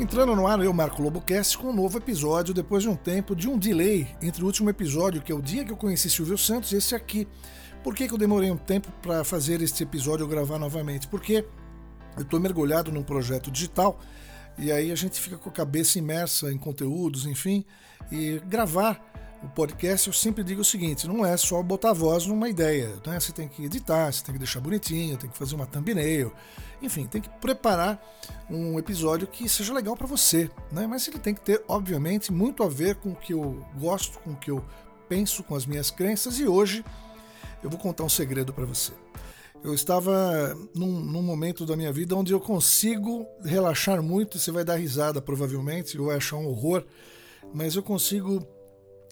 Entrando 0.00 0.34
no 0.34 0.46
ar, 0.46 0.58
eu, 0.64 0.72
Marco 0.72 1.02
Lobocast, 1.02 1.58
com 1.58 1.68
um 1.68 1.74
novo 1.74 1.98
episódio 1.98 2.54
depois 2.54 2.82
de 2.82 2.88
um 2.88 2.96
tempo 2.96 3.36
de 3.36 3.46
um 3.46 3.58
delay 3.58 4.08
entre 4.22 4.42
o 4.42 4.46
último 4.46 4.70
episódio, 4.70 5.20
que 5.20 5.30
é 5.30 5.34
o 5.34 5.42
dia 5.42 5.62
que 5.62 5.70
eu 5.70 5.76
conheci 5.76 6.08
Silvio 6.08 6.38
Santos, 6.38 6.72
e 6.72 6.76
esse 6.76 6.94
aqui. 6.94 7.28
Por 7.84 7.94
que, 7.94 8.08
que 8.08 8.14
eu 8.14 8.16
demorei 8.16 8.50
um 8.50 8.56
tempo 8.56 8.90
para 9.02 9.24
fazer 9.24 9.60
este 9.60 9.82
episódio 9.82 10.26
gravar 10.26 10.58
novamente? 10.58 11.06
Porque 11.06 11.44
eu 12.16 12.22
estou 12.22 12.40
mergulhado 12.40 12.90
num 12.90 13.02
projeto 13.02 13.50
digital 13.50 14.00
e 14.56 14.72
aí 14.72 14.90
a 14.90 14.94
gente 14.94 15.20
fica 15.20 15.36
com 15.36 15.50
a 15.50 15.52
cabeça 15.52 15.98
imersa 15.98 16.50
em 16.50 16.56
conteúdos, 16.56 17.26
enfim, 17.26 17.62
e 18.10 18.40
gravar 18.48 19.04
o 19.42 19.48
podcast, 19.48 20.06
eu 20.06 20.12
sempre 20.12 20.44
digo 20.44 20.60
o 20.60 20.64
seguinte: 20.64 21.08
não 21.08 21.24
é 21.24 21.36
só 21.36 21.62
botar 21.62 21.92
voz 21.92 22.26
numa 22.26 22.48
ideia, 22.48 22.94
né? 23.06 23.18
Você 23.18 23.32
tem 23.32 23.48
que 23.48 23.64
editar, 23.64 24.12
você 24.12 24.22
tem 24.22 24.34
que 24.34 24.38
deixar 24.38 24.60
bonitinho, 24.60 25.16
tem 25.16 25.30
que 25.30 25.38
fazer 25.38 25.54
uma 25.54 25.66
thumbnail, 25.66 26.32
enfim, 26.82 27.06
tem 27.06 27.20
que 27.20 27.28
preparar 27.40 28.00
um 28.50 28.78
episódio 28.78 29.26
que 29.26 29.48
seja 29.48 29.72
legal 29.72 29.96
para 29.96 30.06
você, 30.06 30.50
né? 30.70 30.86
Mas 30.86 31.08
ele 31.08 31.18
tem 31.18 31.34
que 31.34 31.40
ter, 31.40 31.62
obviamente, 31.68 32.32
muito 32.32 32.62
a 32.62 32.68
ver 32.68 32.96
com 32.96 33.10
o 33.10 33.16
que 33.16 33.32
eu 33.32 33.64
gosto, 33.78 34.18
com 34.20 34.32
o 34.32 34.36
que 34.36 34.50
eu 34.50 34.64
penso, 35.08 35.42
com 35.42 35.54
as 35.54 35.64
minhas 35.66 35.90
crenças. 35.90 36.38
E 36.38 36.46
hoje 36.46 36.84
eu 37.62 37.70
vou 37.70 37.78
contar 37.78 38.04
um 38.04 38.08
segredo 38.08 38.52
para 38.52 38.64
você. 38.64 38.92
Eu 39.62 39.74
estava 39.74 40.56
num, 40.74 41.00
num, 41.00 41.22
momento 41.22 41.66
da 41.66 41.76
minha 41.76 41.92
vida 41.92 42.16
onde 42.16 42.32
eu 42.32 42.40
consigo 42.40 43.26
relaxar 43.44 44.02
muito. 44.02 44.38
Você 44.38 44.50
vai 44.50 44.64
dar 44.64 44.76
risada, 44.76 45.20
provavelmente, 45.20 45.98
ou 45.98 46.06
vai 46.06 46.16
achar 46.16 46.36
um 46.36 46.46
horror, 46.46 46.82
mas 47.52 47.76
eu 47.76 47.82
consigo 47.82 48.40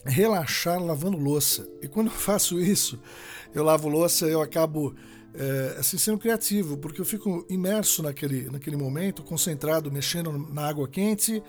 relaxar 0.04 0.82
lavando 0.82 1.16
louça. 1.16 1.68
E 1.82 1.88
quando 1.88 2.08
eu 2.08 2.12
faço 2.12 2.60
isso, 2.60 3.00
eu 3.54 3.62
lavo 3.62 3.88
louça, 3.88 4.26
eu 4.26 4.40
acabo 4.40 4.94
é, 5.34 5.76
assim, 5.78 5.98
sendo 5.98 6.18
criativo, 6.18 6.76
porque 6.76 7.00
eu 7.00 7.04
fico 7.04 7.46
imerso 7.48 8.02
naquele, 8.02 8.50
naquele 8.50 8.76
momento, 8.76 9.22
concentrado, 9.22 9.90
mexendo 9.90 10.32
na 10.32 10.66
água 10.66 10.88
quente. 10.88 11.42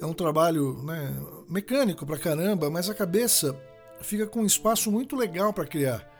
É 0.00 0.06
um 0.06 0.14
trabalho 0.14 0.82
né, 0.82 1.14
mecânico 1.48 2.04
pra 2.04 2.18
caramba, 2.18 2.70
mas 2.70 2.88
a 2.88 2.94
cabeça 2.94 3.56
fica 4.00 4.26
com 4.26 4.40
um 4.40 4.46
espaço 4.46 4.90
muito 4.90 5.16
legal 5.16 5.52
para 5.52 5.66
criar. 5.66 6.10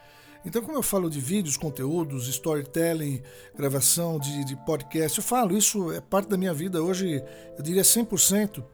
Então, 0.44 0.61
como 0.61 0.77
eu 0.77 0.83
falo 0.83 1.08
de 1.08 1.20
vídeos, 1.20 1.56
conteúdos, 1.56 2.27
storytelling, 2.27 3.22
gravação 3.55 4.19
de, 4.19 4.44
de 4.44 4.56
podcast, 4.64 5.19
eu 5.19 5.24
falo, 5.24 5.56
isso 5.56 5.92
é 5.92 6.00
parte 6.00 6.28
da 6.28 6.36
minha 6.36 6.52
vida 6.52 6.83
hoje, 6.83 7.22
eu 7.56 7.62
diria 7.62 7.83
100%. 7.83 8.64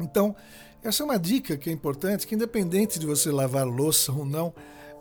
Então, 0.00 0.34
essa 0.82 1.02
é 1.02 1.04
uma 1.04 1.18
dica 1.18 1.56
que 1.56 1.68
é 1.68 1.72
importante, 1.72 2.26
que 2.26 2.34
independente 2.34 2.98
de 2.98 3.06
você 3.06 3.30
lavar 3.30 3.66
louça 3.66 4.12
ou 4.12 4.24
não, 4.24 4.52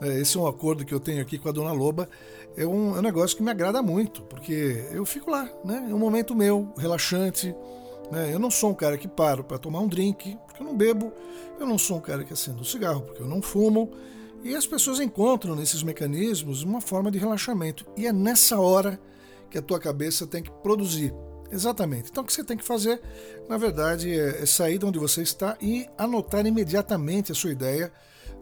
é, 0.01 0.19
esse 0.19 0.37
é 0.37 0.39
um 0.39 0.47
acordo 0.47 0.85
que 0.85 0.93
eu 0.93 0.99
tenho 0.99 1.21
aqui 1.21 1.37
com 1.37 1.49
a 1.49 1.51
Dona 1.51 1.71
Loba, 1.71 2.09
é 2.55 2.65
um, 2.65 2.95
é 2.95 2.99
um 2.99 3.01
negócio 3.01 3.35
que 3.35 3.43
me 3.43 3.51
agrada 3.51 3.81
muito, 3.81 4.21
porque 4.23 4.85
eu 4.91 5.05
fico 5.05 5.29
lá, 5.29 5.49
né? 5.63 5.87
É 5.89 5.93
um 5.93 5.99
momento 5.99 6.35
meu, 6.35 6.73
relaxante. 6.77 7.55
Né? 8.11 8.33
Eu 8.33 8.39
não 8.39 8.49
sou 8.49 8.71
um 8.71 8.73
cara 8.73 8.97
que 8.97 9.07
paro 9.07 9.43
para 9.43 9.57
tomar 9.57 9.79
um 9.79 9.87
drink, 9.87 10.37
porque 10.45 10.61
eu 10.61 10.65
não 10.65 10.75
bebo. 10.75 11.11
Eu 11.59 11.67
não 11.67 11.77
sou 11.77 11.97
um 11.97 12.01
cara 12.01 12.23
que 12.23 12.33
acende 12.33 12.61
um 12.61 12.63
cigarro, 12.63 13.01
porque 13.01 13.21
eu 13.21 13.27
não 13.27 13.41
fumo. 13.41 13.91
E 14.43 14.55
as 14.55 14.65
pessoas 14.65 14.99
encontram 14.99 15.55
nesses 15.55 15.83
mecanismos 15.83 16.63
uma 16.63 16.79
forma 16.79 17.11
de 17.11 17.17
relaxamento. 17.17 17.85
E 17.97 18.05
é 18.05 18.13
nessa 18.13 18.59
hora 18.59 18.99
que 19.49 19.57
a 19.57 19.61
tua 19.61 19.79
cabeça 19.79 20.27
tem 20.27 20.43
que 20.43 20.51
produzir. 20.51 21.13
Exatamente. 21.51 22.09
Então 22.09 22.23
o 22.23 22.27
que 22.27 22.33
você 22.33 22.43
tem 22.43 22.57
que 22.57 22.63
fazer, 22.63 23.01
na 23.47 23.57
verdade, 23.57 24.11
é, 24.11 24.43
é 24.43 24.45
sair 24.45 24.77
de 24.77 24.85
onde 24.85 24.99
você 24.99 25.21
está 25.21 25.57
e 25.61 25.87
anotar 25.97 26.45
imediatamente 26.45 27.31
a 27.31 27.35
sua 27.35 27.51
ideia, 27.51 27.91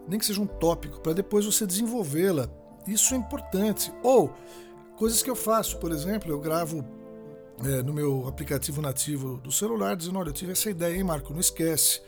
nem 0.07 0.19
que 0.19 0.25
seja 0.25 0.41
um 0.41 0.47
tópico, 0.47 0.99
para 0.99 1.13
depois 1.13 1.45
você 1.45 1.65
desenvolvê-la. 1.65 2.49
Isso 2.87 3.13
é 3.13 3.17
importante. 3.17 3.91
Ou 4.03 4.33
coisas 4.97 5.21
que 5.21 5.29
eu 5.29 5.35
faço, 5.35 5.77
por 5.77 5.91
exemplo, 5.91 6.31
eu 6.31 6.39
gravo 6.39 6.85
é, 7.63 7.81
no 7.81 7.93
meu 7.93 8.27
aplicativo 8.27 8.81
nativo 8.81 9.37
do 9.37 9.51
celular, 9.51 9.95
dizendo: 9.95 10.19
olha, 10.19 10.29
eu 10.29 10.33
tive 10.33 10.51
essa 10.51 10.69
ideia, 10.69 10.95
hein, 10.95 11.03
Marco? 11.03 11.33
Não 11.33 11.39
esquece. 11.39 12.01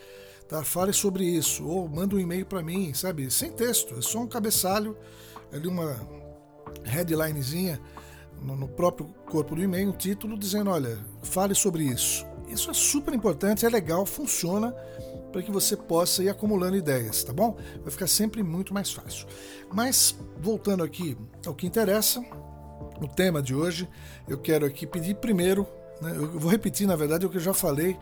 Tá? 0.48 0.64
Fale 0.64 0.94
sobre 0.94 1.26
isso. 1.26 1.66
Ou 1.66 1.88
manda 1.88 2.16
um 2.16 2.20
e-mail 2.20 2.46
para 2.46 2.62
mim, 2.64 2.94
sabe? 2.94 3.30
Sem 3.32 3.52
texto, 3.52 3.96
é 3.98 4.02
só 4.02 4.20
um 4.20 4.28
cabeçalho, 4.28 4.98
ali 5.52 5.68
uma 5.68 5.96
headlinezinha 6.84 7.82
no 8.42 8.68
próprio 8.68 9.08
corpo 9.30 9.56
do 9.56 9.62
e-mail 9.64 9.90
um 9.90 9.94
título 9.94 10.38
dizendo: 10.38 10.70
olha, 10.70 10.98
fale 11.24 11.54
sobre 11.56 11.84
isso. 11.84 12.26
Isso 12.48 12.72
é 12.72 12.74
super 12.74 13.14
importante, 13.14 13.66
é 13.66 13.70
legal, 13.70 14.06
funciona 14.06 14.74
para 15.32 15.42
que 15.42 15.52
você 15.52 15.76
possa 15.76 16.24
ir 16.24 16.30
acumulando 16.30 16.78
ideias, 16.78 17.24
tá 17.24 17.34
bom? 17.34 17.58
Vai 17.82 17.92
ficar 17.92 18.08
sempre 18.08 18.42
muito 18.42 18.74
mais 18.74 18.92
fácil. 18.92 19.28
Mas, 19.74 20.16
voltando 20.40 20.84
aqui 20.84 21.18
ao 21.46 21.54
que 21.54 21.68
interessa, 21.68 22.24
o 23.02 23.08
tema 23.08 23.42
de 23.42 23.54
hoje, 23.54 23.88
eu 24.28 24.38
quero 24.38 24.66
aqui 24.66 24.88
pedir 24.88 25.16
primeiro, 25.16 25.68
né, 26.02 26.14
eu 26.16 26.40
vou 26.40 26.50
repetir 26.50 26.88
na 26.88 26.96
verdade 26.96 27.26
o 27.26 27.30
que 27.30 27.38
eu 27.38 27.42
já 27.42 27.54
falei 27.54 27.98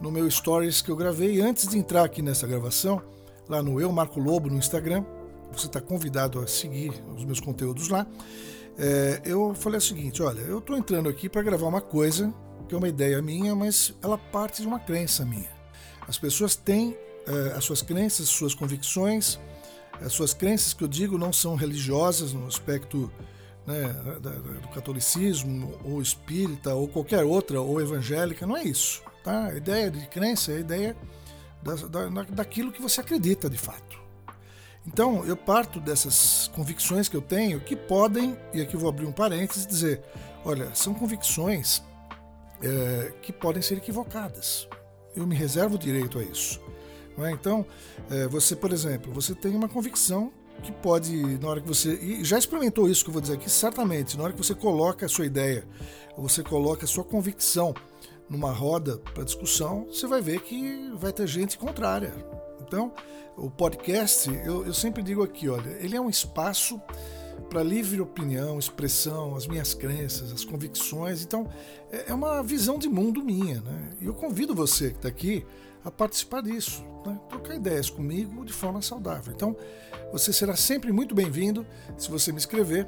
no 0.00 0.10
meu 0.10 0.28
stories 0.30 0.80
que 0.80 0.90
eu 0.90 0.96
gravei 0.96 1.40
antes 1.40 1.68
de 1.68 1.76
entrar 1.76 2.04
aqui 2.04 2.22
nessa 2.22 2.46
gravação, 2.46 3.02
lá 3.48 3.62
no 3.62 3.80
Eu 3.80 3.92
Marco 3.92 4.18
Lobo 4.18 4.48
no 4.48 4.56
Instagram. 4.56 5.04
Você 5.52 5.66
está 5.66 5.80
convidado 5.80 6.38
a 6.38 6.46
seguir 6.46 6.92
os 7.14 7.24
meus 7.24 7.40
conteúdos 7.40 7.88
lá 7.88 8.06
é, 8.78 9.20
eu 9.24 9.54
falei 9.54 9.78
o 9.78 9.82
seguinte: 9.82 10.22
olha, 10.22 10.40
eu 10.40 10.58
estou 10.58 10.76
entrando 10.76 11.08
aqui 11.08 11.28
para 11.28 11.42
gravar 11.42 11.66
uma 11.66 11.80
coisa 11.80 12.32
que 12.68 12.74
é 12.74 12.78
uma 12.78 12.88
ideia 12.88 13.20
minha, 13.20 13.54
mas 13.54 13.92
ela 14.02 14.16
parte 14.16 14.62
de 14.62 14.68
uma 14.68 14.78
crença 14.78 15.24
minha. 15.24 15.50
As 16.06 16.16
pessoas 16.16 16.54
têm 16.54 16.96
é, 17.26 17.56
as 17.56 17.64
suas 17.64 17.82
crenças, 17.82 18.28
as 18.28 18.32
suas 18.32 18.54
convicções, 18.54 19.40
as 20.00 20.12
suas 20.12 20.32
crenças 20.32 20.72
que 20.72 20.84
eu 20.84 20.88
digo 20.88 21.18
não 21.18 21.32
são 21.32 21.56
religiosas 21.56 22.32
no 22.32 22.46
aspecto 22.46 23.10
né, 23.66 23.88
do 24.62 24.68
catolicismo, 24.68 25.78
ou 25.84 26.00
espírita, 26.00 26.74
ou 26.74 26.88
qualquer 26.88 27.24
outra, 27.24 27.60
ou 27.60 27.80
evangélica, 27.80 28.46
não 28.46 28.56
é 28.56 28.64
isso. 28.64 29.02
Tá? 29.22 29.46
A 29.46 29.56
ideia 29.56 29.90
de 29.90 30.06
crença 30.06 30.52
é 30.52 30.56
a 30.56 30.60
ideia 30.60 30.96
da, 31.62 31.74
da, 31.74 32.22
daquilo 32.30 32.72
que 32.72 32.80
você 32.80 33.00
acredita 33.00 33.50
de 33.50 33.58
fato. 33.58 33.99
Então, 34.86 35.24
eu 35.24 35.36
parto 35.36 35.78
dessas 35.78 36.48
convicções 36.54 37.08
que 37.08 37.16
eu 37.16 37.20
tenho 37.20 37.60
que 37.60 37.76
podem, 37.76 38.36
e 38.52 38.60
aqui 38.60 38.76
vou 38.76 38.88
abrir 38.88 39.06
um 39.06 39.12
parênteses, 39.12 39.66
dizer: 39.66 40.02
olha, 40.44 40.74
são 40.74 40.94
convicções 40.94 41.82
é, 42.62 43.12
que 43.22 43.32
podem 43.32 43.62
ser 43.62 43.76
equivocadas. 43.76 44.68
Eu 45.14 45.26
me 45.26 45.34
reservo 45.34 45.74
o 45.74 45.78
direito 45.78 46.18
a 46.18 46.22
isso. 46.22 46.60
É? 47.18 47.30
Então, 47.30 47.66
é, 48.10 48.26
você, 48.28 48.56
por 48.56 48.72
exemplo, 48.72 49.12
você 49.12 49.34
tem 49.34 49.54
uma 49.54 49.68
convicção 49.68 50.32
que 50.62 50.72
pode, 50.72 51.14
na 51.38 51.48
hora 51.48 51.60
que 51.60 51.68
você. 51.68 51.94
E 51.94 52.24
já 52.24 52.38
experimentou 52.38 52.88
isso 52.88 53.04
que 53.04 53.10
eu 53.10 53.12
vou 53.12 53.22
dizer 53.22 53.34
aqui, 53.34 53.50
certamente, 53.50 54.16
na 54.16 54.24
hora 54.24 54.32
que 54.32 54.38
você 54.38 54.54
coloca 54.54 55.06
a 55.06 55.08
sua 55.08 55.26
ideia, 55.26 55.64
você 56.16 56.42
coloca 56.42 56.84
a 56.84 56.88
sua 56.88 57.04
convicção 57.04 57.74
numa 58.30 58.52
roda 58.52 58.96
para 59.12 59.24
discussão, 59.24 59.86
você 59.86 60.06
vai 60.06 60.22
ver 60.22 60.40
que 60.40 60.92
vai 60.94 61.12
ter 61.12 61.26
gente 61.26 61.58
contrária. 61.58 62.14
Então, 62.60 62.92
o 63.36 63.50
podcast, 63.50 64.30
eu, 64.44 64.64
eu 64.64 64.72
sempre 64.72 65.02
digo 65.02 65.24
aqui, 65.24 65.48
olha, 65.48 65.70
ele 65.80 65.96
é 65.96 66.00
um 66.00 66.08
espaço 66.08 66.80
para 67.48 67.64
livre 67.64 68.00
opinião, 68.00 68.58
expressão, 68.58 69.34
as 69.34 69.48
minhas 69.48 69.74
crenças, 69.74 70.32
as 70.32 70.44
convicções. 70.44 71.24
Então, 71.24 71.48
é, 71.90 72.10
é 72.10 72.14
uma 72.14 72.42
visão 72.42 72.78
de 72.78 72.88
mundo 72.88 73.20
minha, 73.24 73.60
né? 73.60 73.90
E 74.00 74.06
eu 74.06 74.14
convido 74.14 74.54
você 74.54 74.90
que 74.90 74.96
está 74.96 75.08
aqui 75.08 75.44
a 75.84 75.90
participar 75.90 76.42
disso, 76.42 76.84
né? 77.04 77.18
trocar 77.28 77.56
ideias 77.56 77.90
comigo 77.90 78.44
de 78.44 78.52
forma 78.52 78.80
saudável. 78.80 79.32
Então, 79.34 79.56
você 80.12 80.32
será 80.32 80.54
sempre 80.54 80.92
muito 80.92 81.14
bem-vindo 81.14 81.66
se 81.98 82.08
você 82.10 82.30
me 82.30 82.38
escrever 82.38 82.86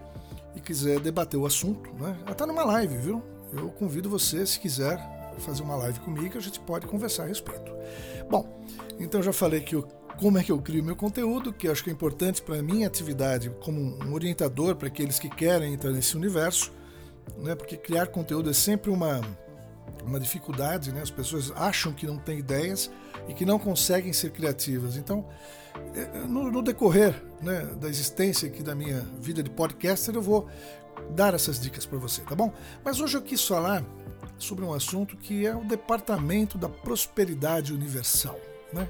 e 0.54 0.60
quiser 0.60 1.00
debater 1.00 1.40
o 1.40 1.46
assunto, 1.46 1.90
né? 1.94 2.16
Até 2.26 2.46
numa 2.46 2.64
live, 2.64 2.96
viu? 2.98 3.22
Eu 3.52 3.70
convido 3.70 4.08
você, 4.08 4.46
se 4.46 4.60
quiser, 4.60 4.98
fazer 5.38 5.62
uma 5.62 5.76
live 5.76 6.00
comigo, 6.00 6.38
a 6.38 6.40
gente 6.40 6.60
pode 6.60 6.86
conversar 6.86 7.24
a 7.24 7.26
respeito. 7.26 7.72
Bom, 8.30 8.46
então 8.98 9.22
já 9.22 9.32
falei 9.32 9.60
que 9.60 9.76
como 10.18 10.38
é 10.38 10.44
que 10.44 10.52
eu 10.52 10.60
crio 10.60 10.84
meu 10.84 10.94
conteúdo, 10.94 11.52
que 11.52 11.68
acho 11.68 11.82
que 11.82 11.90
é 11.90 11.92
importante 11.92 12.42
para 12.42 12.56
a 12.56 12.62
minha 12.62 12.86
atividade 12.86 13.50
como 13.60 13.80
um 13.80 14.12
orientador 14.12 14.76
para 14.76 14.88
aqueles 14.88 15.18
que 15.18 15.28
querem 15.28 15.72
entrar 15.74 15.90
nesse 15.90 16.16
universo, 16.16 16.72
né? 17.38 17.54
Porque 17.54 17.76
criar 17.76 18.06
conteúdo 18.06 18.50
é 18.50 18.52
sempre 18.52 18.90
uma 18.90 19.20
uma 20.04 20.18
dificuldade, 20.18 20.92
né? 20.92 21.00
As 21.00 21.10
pessoas 21.10 21.52
acham 21.54 21.92
que 21.92 22.06
não 22.06 22.18
têm 22.18 22.38
ideias 22.38 22.90
e 23.28 23.34
que 23.34 23.44
não 23.44 23.58
conseguem 23.58 24.12
ser 24.12 24.30
criativas. 24.30 24.96
Então, 24.96 25.24
é, 25.94 26.00
é, 26.00 26.20
no, 26.26 26.50
no 26.50 26.62
decorrer 26.62 27.14
né, 27.40 27.60
da 27.80 27.88
existência 27.88 28.48
aqui 28.48 28.62
da 28.62 28.74
minha 28.74 29.00
vida 29.20 29.42
de 29.42 29.50
podcaster, 29.50 30.14
eu 30.14 30.22
vou 30.22 30.48
dar 31.10 31.34
essas 31.34 31.60
dicas 31.60 31.86
para 31.86 31.98
você, 31.98 32.22
tá 32.22 32.34
bom? 32.34 32.52
Mas 32.84 33.00
hoje 33.00 33.16
eu 33.16 33.22
quis 33.22 33.44
falar 33.46 33.84
sobre 34.42 34.64
um 34.64 34.72
assunto 34.72 35.16
que 35.16 35.46
é 35.46 35.54
o 35.54 35.64
Departamento 35.64 36.58
da 36.58 36.68
Prosperidade 36.68 37.72
Universal. 37.72 38.38
Né? 38.72 38.88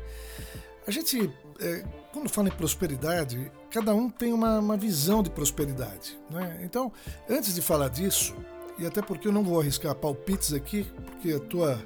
A 0.87 0.91
gente, 0.91 1.31
é, 1.61 1.85
quando 2.13 2.29
fala 2.29 2.49
em 2.49 2.53
prosperidade, 2.53 3.51
cada 3.71 3.95
um 3.95 4.11
tem 4.11 4.33
uma, 4.33 4.59
uma 4.59 4.77
visão 4.77 5.23
de 5.23 5.31
prosperidade. 5.31 6.19
Né? 6.31 6.61
Então, 6.63 6.93
antes 7.29 7.55
de 7.55 7.63
falar 7.63 7.89
disso, 7.89 8.35
e 8.79 8.87
até 8.87 9.01
porque 9.01 9.29
eu 9.29 9.33
não 9.33 9.45
vou 9.45 9.61
arriscar 9.61 9.95
palpites 9.95 10.53
aqui, 10.53 10.87
porque 11.07 11.33
a 11.33 11.41
tua 11.41 11.81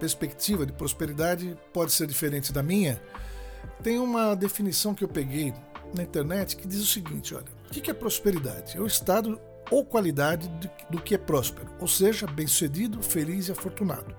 perspectiva 0.00 0.66
de 0.66 0.72
prosperidade 0.72 1.56
pode 1.72 1.92
ser 1.92 2.06
diferente 2.06 2.52
da 2.52 2.62
minha, 2.62 3.00
tem 3.82 3.98
uma 3.98 4.34
definição 4.34 4.94
que 4.94 5.04
eu 5.04 5.08
peguei 5.08 5.54
na 5.94 6.02
internet 6.02 6.56
que 6.56 6.66
diz 6.66 6.80
o 6.80 6.86
seguinte: 6.86 7.34
olha, 7.34 7.46
o 7.68 7.70
que 7.72 7.90
é 7.90 7.94
prosperidade? 7.94 8.76
É 8.76 8.80
o 8.80 8.86
estado 8.86 9.40
ou 9.70 9.84
qualidade 9.84 10.50
do 10.90 11.00
que 11.00 11.14
é 11.14 11.18
próspero, 11.18 11.68
ou 11.80 11.88
seja, 11.88 12.26
bem-sucedido, 12.26 13.02
feliz 13.02 13.48
e 13.48 13.52
afortunado. 13.52 14.14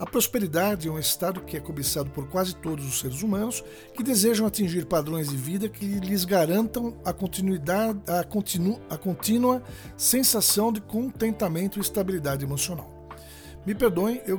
A 0.00 0.06
prosperidade 0.06 0.88
é 0.88 0.90
um 0.90 0.98
estado 0.98 1.42
que 1.42 1.58
é 1.58 1.60
cobiçado 1.60 2.08
por 2.08 2.26
quase 2.26 2.56
todos 2.56 2.86
os 2.86 3.00
seres 3.00 3.22
humanos 3.22 3.62
que 3.94 4.02
desejam 4.02 4.46
atingir 4.46 4.86
padrões 4.86 5.28
de 5.28 5.36
vida 5.36 5.68
que 5.68 5.84
lhes 5.84 6.24
garantam 6.24 6.96
a 7.04 7.12
continuidade, 7.12 8.00
a, 8.08 8.24
continu, 8.24 8.80
a 8.88 8.96
contínua 8.96 9.62
sensação 9.98 10.72
de 10.72 10.80
contentamento 10.80 11.78
e 11.78 11.82
estabilidade 11.82 12.42
emocional. 12.42 12.90
Me 13.66 13.74
perdoem, 13.74 14.22
eu 14.26 14.38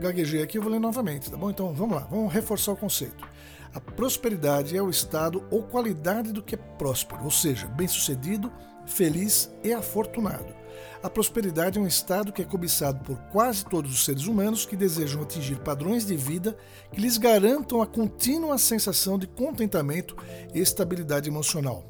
gaguejei 0.00 0.42
aqui, 0.42 0.58
eu 0.58 0.62
vou 0.62 0.72
ler 0.72 0.80
novamente, 0.80 1.30
tá 1.30 1.36
bom? 1.36 1.50
Então 1.50 1.72
vamos 1.72 1.94
lá, 1.94 2.08
vamos 2.10 2.32
reforçar 2.32 2.72
o 2.72 2.76
conceito. 2.76 3.24
A 3.72 3.80
prosperidade 3.80 4.76
é 4.76 4.82
o 4.82 4.90
estado 4.90 5.44
ou 5.52 5.62
qualidade 5.62 6.32
do 6.32 6.42
que 6.42 6.56
é 6.56 6.58
próspero, 6.58 7.22
ou 7.22 7.30
seja, 7.30 7.68
bem-sucedido, 7.68 8.50
feliz 8.90 9.50
e 9.62 9.72
afortunado. 9.72 10.54
A 11.02 11.08
prosperidade 11.08 11.78
é 11.78 11.80
um 11.80 11.86
estado 11.86 12.32
que 12.32 12.42
é 12.42 12.44
cobiçado 12.44 13.02
por 13.04 13.16
quase 13.32 13.64
todos 13.64 13.90
os 13.90 14.04
seres 14.04 14.26
humanos 14.26 14.66
que 14.66 14.76
desejam 14.76 15.22
atingir 15.22 15.58
padrões 15.60 16.04
de 16.04 16.14
vida 16.14 16.56
que 16.92 17.00
lhes 17.00 17.16
garantam 17.16 17.80
a 17.80 17.86
contínua 17.86 18.58
sensação 18.58 19.18
de 19.18 19.26
contentamento 19.26 20.14
e 20.54 20.60
estabilidade 20.60 21.28
emocional. 21.28 21.84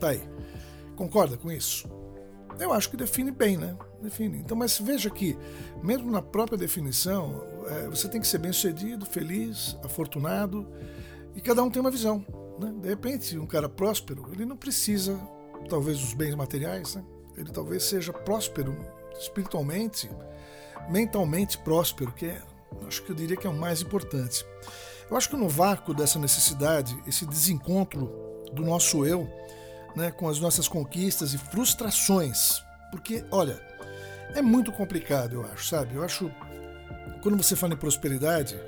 Tá 0.00 0.08
aí. 0.08 0.22
Concorda 0.96 1.36
com 1.36 1.52
isso? 1.52 1.88
Eu 2.58 2.72
acho 2.72 2.90
que 2.90 2.96
define 2.96 3.30
bem, 3.30 3.56
né? 3.56 3.76
Define. 4.02 4.38
Então, 4.38 4.56
mas 4.56 4.78
veja 4.78 5.08
que, 5.08 5.36
mesmo 5.82 6.10
na 6.10 6.20
própria 6.20 6.58
definição, 6.58 7.42
é, 7.66 7.88
você 7.88 8.08
tem 8.08 8.20
que 8.20 8.26
ser 8.26 8.38
bem-sucedido, 8.38 9.06
feliz, 9.06 9.76
afortunado, 9.84 10.66
e 11.34 11.40
cada 11.40 11.62
um 11.62 11.70
tem 11.70 11.80
uma 11.80 11.90
visão. 11.90 12.24
Né? 12.58 12.74
De 12.82 12.88
repente, 12.88 13.38
um 13.38 13.46
cara 13.46 13.68
próspero, 13.68 14.26
ele 14.32 14.44
não 14.44 14.56
precisa, 14.56 15.18
talvez, 15.68 16.00
dos 16.00 16.14
bens 16.14 16.34
materiais, 16.34 16.94
né? 16.94 17.04
ele 17.36 17.50
talvez 17.50 17.84
seja 17.84 18.12
próspero 18.12 18.76
espiritualmente, 19.18 20.10
mentalmente 20.88 21.58
próspero, 21.58 22.12
que 22.12 22.26
é, 22.26 22.42
acho 22.86 23.02
que 23.02 23.10
eu 23.10 23.16
diria 23.16 23.36
que 23.36 23.46
é 23.46 23.50
o 23.50 23.54
mais 23.54 23.82
importante. 23.82 24.44
Eu 25.10 25.16
acho 25.16 25.28
que 25.28 25.36
no 25.36 25.48
vácuo 25.48 25.92
dessa 25.92 26.18
necessidade, 26.18 26.96
esse 27.06 27.26
desencontro 27.26 28.06
do 28.52 28.64
nosso 28.64 29.04
eu, 29.04 29.28
né, 29.94 30.10
com 30.10 30.28
as 30.28 30.38
nossas 30.38 30.68
conquistas 30.68 31.34
e 31.34 31.38
frustrações, 31.38 32.62
porque, 32.90 33.24
olha, 33.30 33.60
é 34.34 34.40
muito 34.40 34.72
complicado, 34.72 35.34
eu 35.34 35.44
acho, 35.52 35.66
sabe? 35.66 35.96
Eu 35.96 36.04
acho, 36.04 36.30
quando 37.22 37.36
você 37.36 37.56
fala 37.56 37.74
em 37.74 37.76
prosperidade, 37.76 38.58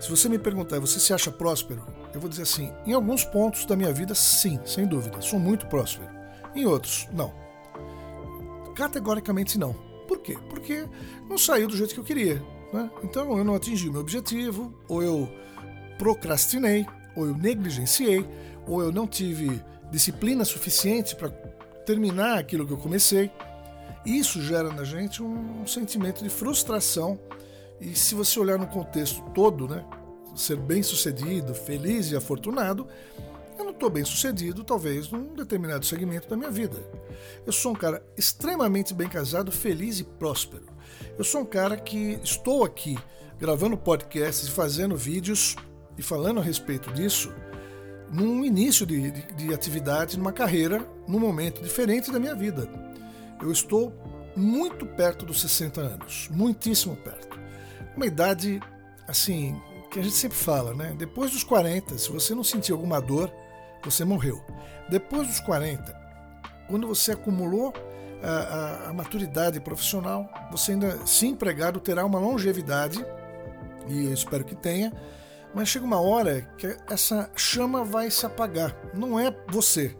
se 0.00 0.08
você 0.08 0.28
me 0.28 0.38
perguntar, 0.38 0.80
você 0.80 0.98
se 0.98 1.12
acha 1.12 1.30
próspero? 1.30 1.86
Eu 2.14 2.20
vou 2.20 2.30
dizer 2.30 2.42
assim, 2.42 2.72
em 2.86 2.94
alguns 2.94 3.24
pontos 3.24 3.66
da 3.66 3.76
minha 3.76 3.92
vida, 3.92 4.14
sim, 4.14 4.58
sem 4.64 4.86
dúvida, 4.86 5.20
sou 5.20 5.38
muito 5.38 5.66
próspero. 5.66 6.19
Em 6.54 6.66
outros, 6.66 7.08
não. 7.12 7.32
Categoricamente 8.74 9.58
não. 9.58 9.72
Por 10.06 10.18
quê? 10.18 10.36
Porque 10.48 10.86
não 11.28 11.38
saiu 11.38 11.68
do 11.68 11.76
jeito 11.76 11.94
que 11.94 12.00
eu 12.00 12.04
queria. 12.04 12.42
Né? 12.72 12.90
Então 13.02 13.36
eu 13.36 13.44
não 13.44 13.54
atingi 13.54 13.88
o 13.88 13.92
meu 13.92 14.00
objetivo, 14.00 14.74
ou 14.88 15.02
eu 15.02 15.28
procrastinei, 15.98 16.86
ou 17.16 17.26
eu 17.26 17.36
negligenciei, 17.36 18.26
ou 18.66 18.80
eu 18.80 18.92
não 18.92 19.06
tive 19.06 19.62
disciplina 19.90 20.44
suficiente 20.44 21.16
para 21.16 21.30
terminar 21.84 22.38
aquilo 22.38 22.66
que 22.66 22.72
eu 22.72 22.78
comecei. 22.78 23.30
Isso 24.04 24.40
gera 24.40 24.72
na 24.72 24.84
gente 24.84 25.22
um, 25.22 25.66
sentimento 25.66 26.22
de 26.22 26.30
frustração. 26.30 27.18
E 27.80 27.94
se 27.94 28.14
você 28.14 28.38
olhar 28.38 28.58
no 28.58 28.66
contexto 28.66 29.22
todo, 29.34 29.68
né, 29.68 29.84
ser 30.34 30.56
bem 30.56 30.82
sucedido, 30.82 31.54
feliz 31.54 32.10
e 32.10 32.16
afortunado, 32.16 32.86
estou 33.80 33.88
bem 33.88 34.04
sucedido, 34.04 34.62
talvez, 34.62 35.10
num 35.10 35.34
determinado 35.34 35.86
segmento 35.86 36.28
da 36.28 36.36
minha 36.36 36.50
vida. 36.50 36.76
Eu 37.46 37.52
sou 37.52 37.72
um 37.72 37.74
cara 37.74 38.04
extremamente 38.14 38.92
bem 38.92 39.08
casado, 39.08 39.50
feliz 39.50 39.98
e 39.98 40.04
próspero. 40.04 40.66
Eu 41.16 41.24
sou 41.24 41.40
um 41.40 41.46
cara 41.46 41.78
que 41.78 42.20
estou 42.22 42.62
aqui 42.62 42.98
gravando 43.38 43.78
podcasts 43.78 44.46
e 44.46 44.50
fazendo 44.50 44.94
vídeos 44.98 45.56
e 45.96 46.02
falando 46.02 46.40
a 46.40 46.42
respeito 46.42 46.92
disso 46.92 47.32
num 48.12 48.44
início 48.44 48.84
de, 48.84 49.10
de, 49.10 49.22
de 49.34 49.54
atividade, 49.54 50.18
numa 50.18 50.32
carreira, 50.32 50.86
num 51.08 51.18
momento 51.18 51.62
diferente 51.62 52.12
da 52.12 52.18
minha 52.18 52.34
vida. 52.34 52.68
Eu 53.40 53.50
estou 53.50 53.94
muito 54.36 54.84
perto 54.84 55.24
dos 55.24 55.40
60 55.40 55.80
anos, 55.80 56.28
muitíssimo 56.30 56.96
perto. 56.96 57.40
Uma 57.96 58.04
idade, 58.04 58.60
assim, 59.08 59.58
que 59.90 59.98
a 59.98 60.02
gente 60.02 60.14
sempre 60.14 60.36
fala, 60.36 60.74
né? 60.74 60.94
Depois 60.98 61.30
dos 61.30 61.44
40, 61.44 61.96
se 61.96 62.10
você 62.10 62.34
não 62.34 62.44
sentir 62.44 62.72
alguma 62.72 63.00
dor, 63.00 63.32
você 63.88 64.04
morreu. 64.04 64.44
Depois 64.88 65.26
dos 65.26 65.40
40, 65.40 65.96
quando 66.68 66.86
você 66.86 67.12
acumulou 67.12 67.72
a, 68.22 68.28
a, 68.28 68.90
a, 68.90 68.92
maturidade 68.92 69.58
profissional, 69.60 70.28
você 70.50 70.72
ainda, 70.72 71.06
se 71.06 71.26
empregado, 71.26 71.80
terá 71.80 72.04
uma 72.04 72.18
longevidade, 72.18 73.04
e 73.88 74.06
eu 74.06 74.12
espero 74.12 74.44
que 74.44 74.54
tenha, 74.54 74.92
mas 75.54 75.68
chega 75.68 75.84
uma 75.84 76.00
hora 76.00 76.42
que 76.56 76.76
essa 76.88 77.30
chama 77.34 77.84
vai 77.84 78.10
se 78.10 78.24
apagar. 78.24 78.76
Não 78.94 79.18
é 79.18 79.34
você. 79.48 79.96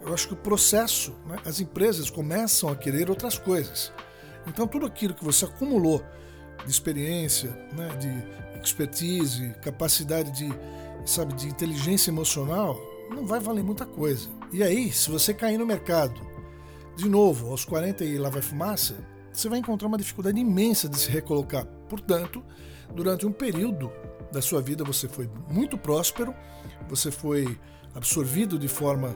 Eu 0.00 0.14
acho 0.14 0.28
que 0.28 0.34
o 0.34 0.36
processo, 0.36 1.14
né, 1.26 1.36
as 1.44 1.58
empresas 1.58 2.10
começam 2.10 2.68
a 2.68 2.76
querer 2.76 3.10
outras 3.10 3.36
coisas. 3.38 3.92
Então, 4.46 4.66
tudo 4.66 4.86
aquilo 4.86 5.14
que 5.14 5.24
você 5.24 5.44
acumulou 5.44 6.02
de 6.64 6.70
experiência, 6.70 7.50
né, 7.72 7.88
de 7.96 8.62
expertise, 8.62 9.54
capacidade 9.62 10.30
de, 10.30 10.48
sabe, 11.04 11.34
de 11.34 11.48
inteligência 11.48 12.10
emocional, 12.10 12.78
não 13.10 13.26
vai 13.26 13.40
valer 13.40 13.64
muita 13.64 13.86
coisa. 13.86 14.28
E 14.52 14.62
aí, 14.62 14.92
se 14.92 15.10
você 15.10 15.34
cair 15.34 15.58
no 15.58 15.66
mercado, 15.66 16.20
de 16.96 17.08
novo, 17.08 17.50
aos 17.50 17.64
40 17.64 18.04
e 18.04 18.18
lá 18.18 18.28
vai 18.28 18.42
fumaça, 18.42 18.96
você 19.32 19.48
vai 19.48 19.58
encontrar 19.58 19.88
uma 19.88 19.98
dificuldade 19.98 20.38
imensa 20.38 20.88
de 20.88 20.98
se 20.98 21.10
recolocar. 21.10 21.64
Portanto, 21.88 22.42
durante 22.94 23.26
um 23.26 23.32
período 23.32 23.92
da 24.32 24.42
sua 24.42 24.60
vida 24.60 24.84
você 24.84 25.08
foi 25.08 25.30
muito 25.50 25.78
próspero, 25.78 26.34
você 26.88 27.10
foi 27.10 27.58
absorvido 27.94 28.58
de 28.58 28.68
forma 28.68 29.14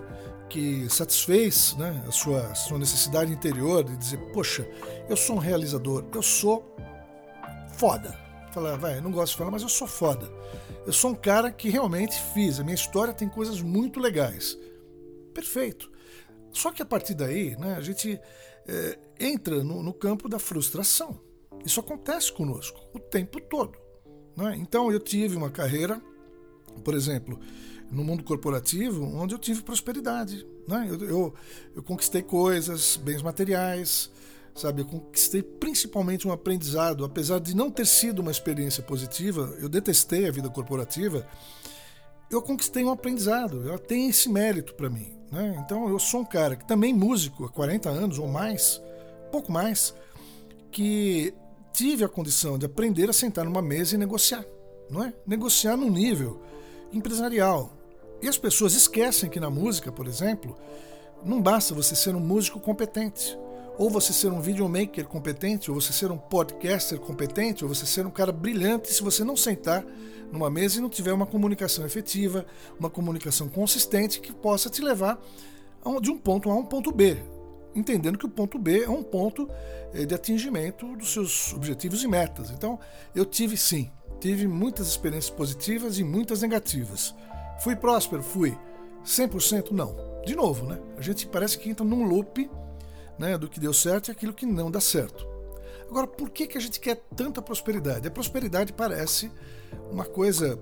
que 0.49 0.89
satisfez 0.91 1.75
né, 1.79 2.05
a 2.07 2.11
sua, 2.11 2.55
sua 2.55 2.79
necessidade 2.79 3.33
interior 3.33 3.83
de 3.83 3.97
dizer, 3.97 4.19
poxa, 4.33 4.69
eu 5.09 5.17
sou 5.17 5.37
um 5.37 5.39
realizador, 5.39 6.05
eu 6.15 6.23
sou 6.23 6.77
foda. 7.75 8.22
Falar, 8.53 8.77
vai, 8.77 9.01
não 9.01 9.11
gosto 9.11 9.33
de 9.33 9.39
falar, 9.39 9.51
mas 9.51 9.63
eu 9.63 9.69
sou 9.69 9.89
foda. 9.89 10.31
Eu 10.87 10.93
sou 10.93 11.13
um 11.13 11.15
cara 11.15 11.51
que 11.51 11.71
realmente 11.71 12.15
fiz. 12.35 12.61
A 12.61 12.65
minha 12.65 12.75
história 12.75 13.15
tem 13.15 13.29
coisas 13.29 13.63
muito 13.63 13.99
legais. 13.99 14.59
Perfeito. 15.33 15.91
Só 16.51 16.71
que 16.71 16.83
a 16.83 16.85
partir 16.85 17.15
daí, 17.15 17.57
né, 17.57 17.77
a 17.77 17.81
gente 17.81 18.21
é, 18.67 18.99
entra 19.19 19.65
no, 19.65 19.83
no, 19.83 19.95
campo 19.95 20.29
da 20.29 20.39
frustração. 20.39 21.19
Isso 21.65 21.81
acontece 21.81 22.31
conosco 22.31 22.79
o 22.93 22.99
tempo 22.99 23.41
todo. 23.41 23.79
Né? 24.37 24.57
Então 24.59 24.93
eu 24.93 25.01
tive 25.01 25.35
uma 25.35 25.51
carreira, 25.51 25.99
por 26.85 26.95
exemplo, 26.95 27.41
no 27.91 28.05
mundo 28.05 28.23
corporativo, 28.23 29.03
onde 29.03 29.35
eu 29.35 29.39
tive 29.39 29.63
prosperidade. 29.63 30.47
Né? 30.69 30.89
Eu, 30.91 31.09
eu, 31.09 31.35
eu 31.77 31.83
conquistei 31.83 32.23
coisas, 32.23 32.97
bens 32.97 33.23
materiais, 33.23 34.11
sabe? 34.55 34.83
Eu 34.83 34.87
conquistei 34.87 35.43
principalmente 35.43 36.27
um 36.27 36.33
aprendizado, 36.33 37.05
apesar 37.05 37.41
de 37.41 37.55
não 37.57 37.71
ter 37.71 37.87
sido 37.87 38.21
uma 38.21 38.31
experiência 38.31 38.83
positiva, 38.83 39.55
eu 39.61 39.69
detestei 39.69 40.27
a 40.27 40.31
vida 40.31 40.49
corporativa, 40.49 41.27
eu 42.31 42.41
conquistei 42.41 42.85
um 42.85 42.91
aprendizado, 42.91 43.69
ela 43.69 43.79
tem 43.79 44.09
esse 44.09 44.29
mérito 44.29 44.75
para 44.75 44.89
mim, 44.89 45.13
né? 45.31 45.63
Então 45.65 45.89
eu 45.89 45.99
sou 45.99 46.21
um 46.21 46.25
cara 46.25 46.57
que 46.57 46.67
também 46.67 46.95
músico 46.95 47.45
há 47.45 47.51
40 47.51 47.89
anos 47.91 48.19
ou 48.19 48.27
mais, 48.27 48.81
pouco 49.31 49.53
mais, 49.53 49.95
que 50.71 51.35
tive 51.73 52.05
a 52.05 52.09
condição 52.09 52.59
de 52.59 52.67
aprender 52.67 53.09
a 53.09 53.13
sentar 53.13 53.45
numa 53.45 53.63
mesa 53.63 53.95
e 53.95 53.99
negociar, 53.99 54.45
não 54.91 55.05
é? 55.05 55.13
Negociar 55.27 55.77
num 55.77 55.91
nível 55.91 56.41
empresarial. 56.93 57.73
E 58.23 58.29
as 58.29 58.39
pessoas 58.39 58.75
esquecem 58.75 59.29
que 59.29 59.41
na 59.41 59.51
música, 59.51 59.91
por 59.91 60.07
exemplo, 60.07 60.57
não 61.25 61.43
basta 61.43 61.75
você 61.75 61.95
ser 61.95 62.15
um 62.15 62.21
músico 62.21 62.61
competente 62.61 63.37
ou 63.79 63.91
você 63.91 64.13
ser 64.13 64.33
um 64.33 64.41
videomaker 64.41 65.07
competente, 65.07 65.71
ou 65.71 65.81
você 65.81 65.93
ser 65.93 66.11
um 66.11 66.19
podcaster 66.19 66.99
competente, 66.99 67.65
ou 67.65 67.73
você 67.73 67.87
ser 67.87 68.07
um 68.07 68.11
cara 68.11 68.33
brilhante 68.33 68.93
se 68.93 69.03
você 69.03 69.25
não 69.25 69.37
sentar 69.37 69.85
numa 70.31 70.51
mesa 70.51 70.79
e 70.79 70.81
não 70.81 70.89
tiver 70.89 71.13
uma 71.13 71.27
comunicação 71.27 71.85
efetiva, 71.85 72.47
uma 72.79 72.89
comunicação 72.89 73.49
consistente 73.49 74.21
que 74.21 74.33
possa 74.33 74.71
te 74.71 74.81
levar 74.81 75.21
de 76.01 76.11
um 76.11 76.19
ponto 76.19 76.51
A 76.51 76.55
a 76.55 76.57
um 76.57 76.65
ponto 76.65 76.93
B, 76.93 77.17
entendendo 77.75 78.17
que 78.17 78.27
o 78.27 78.31
ponto 78.31 78.59
B 78.59 78.85
é 78.85 78.89
um 78.89 79.03
ponto 79.03 79.49
eh, 79.93 80.07
de 80.07 80.15
atingimento 80.15 80.97
dos 80.97 81.13
seus 81.13 81.53
objetivos 81.53 82.03
e 82.05 82.09
metas. 82.09 82.51
Então, 82.51 82.79
eu 83.15 83.25
tive 83.25 83.57
sim, 83.57 83.91
tive 84.21 84.47
muitas 84.47 84.87
experiências 84.89 85.31
positivas 85.31 85.99
e 85.99 86.05
muitas 86.05 86.43
negativas. 86.43 87.15
Fui 87.61 87.75
próspero? 87.75 88.23
Fui. 88.23 88.57
100% 89.05 89.73
não. 89.73 89.97
De 90.25 90.37
novo, 90.37 90.65
né? 90.67 90.79
A 90.97 91.01
gente 91.01 91.27
parece 91.27 91.59
que 91.59 91.69
entra 91.69 91.85
num 91.85 92.05
loop 92.05 92.49
né, 93.23 93.39
do 93.39 93.49
que 93.49 93.61
deu 93.61 93.73
certo 93.73 94.09
e 94.09 94.11
aquilo 94.11 94.35
que 94.35 94.45
não 94.45 94.69
dá 94.69 94.81
certo. 94.81 95.25
Agora, 95.89 96.09
por 96.09 96.29
que, 96.29 96.45
que 96.49 96.59
a 96.59 96.61
gente 96.61 96.81
quer 96.81 96.97
tanta 97.15 97.41
prosperidade? 97.41 98.09
A 98.09 98.11
prosperidade 98.11 98.73
parece 98.73 99.31
uma 99.93 100.05
coisa 100.05 100.59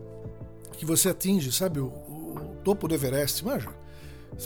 que 0.73 0.85
você 0.85 1.09
atinge, 1.09 1.51
sabe, 1.51 1.81
o, 1.81 1.87
o, 1.87 2.57
topo 2.63 2.87
do 2.87 2.95
Everest, 2.95 3.43
manja? 3.43 3.71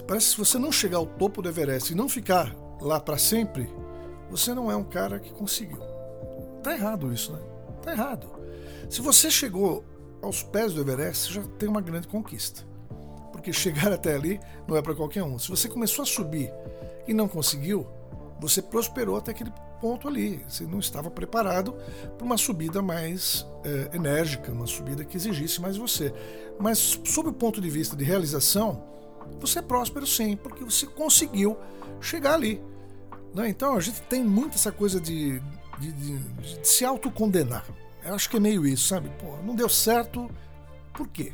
Parece 0.07 0.27
que 0.27 0.33
se 0.33 0.39
você 0.39 0.59
não 0.59 0.71
chegar 0.71 0.99
ao 0.99 1.07
topo 1.07 1.43
do 1.43 1.49
Everest 1.49 1.93
e 1.93 1.97
não 1.97 2.09
ficar 2.09 2.55
lá 2.81 3.01
para 3.01 3.19
sempre, 3.19 3.69
você 4.31 4.55
não 4.55 4.71
é 4.71 4.77
um 4.77 4.85
cara 4.85 5.19
que 5.19 5.33
conseguiu. 5.33 5.81
Tá 6.63 6.73
errado 6.73 7.13
isso, 7.13 7.33
né? 7.33 7.41
Está 7.79 7.93
errado. 7.93 8.29
Se 8.89 9.01
você 9.01 9.29
chegou 9.29 9.85
aos 10.23 10.41
pés 10.43 10.73
do 10.73 10.81
Everest, 10.81 11.33
você 11.33 11.41
já 11.41 11.43
tem 11.59 11.69
uma 11.69 11.81
grande 11.81 12.07
conquista. 12.07 12.63
Porque 13.33 13.51
chegar 13.53 13.93
até 13.93 14.15
ali 14.15 14.39
não 14.69 14.77
é 14.77 14.83
para 14.83 14.95
qualquer 14.95 15.25
um. 15.25 15.37
Se 15.37 15.49
você 15.49 15.69
começou 15.69 16.05
a 16.05 16.07
subir 16.07 16.53
e 17.09 17.13
não 17.13 17.27
conseguiu, 17.27 17.87
você 18.41 18.61
prosperou 18.61 19.17
até 19.17 19.31
aquele 19.31 19.53
ponto 19.81 20.09
ali. 20.09 20.45
Você 20.49 20.65
não 20.65 20.79
estava 20.79 21.11
preparado 21.11 21.75
para 22.17 22.25
uma 22.25 22.37
subida 22.37 22.81
mais 22.83 23.47
é, 23.65 23.97
enérgica, 23.97 24.53
uma 24.53 24.67
subida 24.67 25.05
que 25.05 25.17
exigisse 25.17 25.61
mais 25.61 25.77
você. 25.77 26.13
Mas, 26.59 27.01
sob 27.05 27.29
o 27.29 27.33
ponto 27.33 27.61
de 27.61 27.71
vista 27.71 27.97
de 27.97 28.05
realização, 28.05 28.85
você 29.41 29.59
é 29.59 29.63
próspero 29.63 30.07
sim, 30.07 30.37
porque 30.37 30.65
você 30.65 30.87
conseguiu 30.87 31.57
chegar 32.01 32.35
ali. 32.35 32.63
Né? 33.35 33.49
Então, 33.49 33.77
a 33.77 33.81
gente 33.81 34.01
tem 34.03 34.23
muito 34.25 34.55
essa 34.55 34.71
coisa 34.71 35.01
de, 35.01 35.41
de, 35.79 35.93
de, 35.93 36.19
de 36.19 36.69
se 36.69 36.85
autocondenar. 36.85 37.65
Eu 38.05 38.15
acho 38.15 38.29
que 38.29 38.37
é 38.37 38.41
meio 38.41 38.67
isso, 38.67 38.89
sabe? 38.89 39.11
Pô, 39.19 39.37
não 39.45 39.55
deu 39.55 39.69
certo, 39.69 40.31
por 40.93 41.09
quê? 41.09 41.33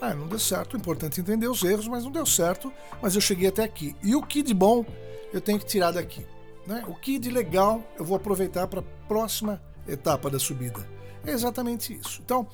Ah, 0.00 0.14
não 0.14 0.26
deu 0.26 0.38
certo, 0.38 0.76
importante 0.76 1.20
é 1.20 1.22
entender 1.22 1.46
os 1.46 1.62
erros, 1.62 1.86
mas 1.86 2.04
não 2.04 2.10
deu 2.10 2.24
certo, 2.24 2.72
mas 3.02 3.14
eu 3.14 3.20
cheguei 3.20 3.48
até 3.48 3.62
aqui. 3.62 3.94
E 4.02 4.16
o 4.16 4.22
que 4.22 4.42
de 4.42 4.54
bom 4.54 4.84
eu 5.32 5.40
tenho 5.40 5.58
que 5.58 5.66
tirar 5.66 5.92
daqui? 5.92 6.26
Né? 6.66 6.84
O 6.86 6.94
que 6.94 7.18
de 7.18 7.30
legal 7.30 7.82
eu 7.98 8.04
vou 8.04 8.16
aproveitar 8.16 8.66
para 8.66 8.80
a 8.80 8.84
próxima 9.08 9.60
etapa 9.86 10.30
da 10.30 10.38
subida? 10.38 10.86
É 11.24 11.32
exatamente 11.32 11.94
isso. 11.94 12.20
Então, 12.24 12.46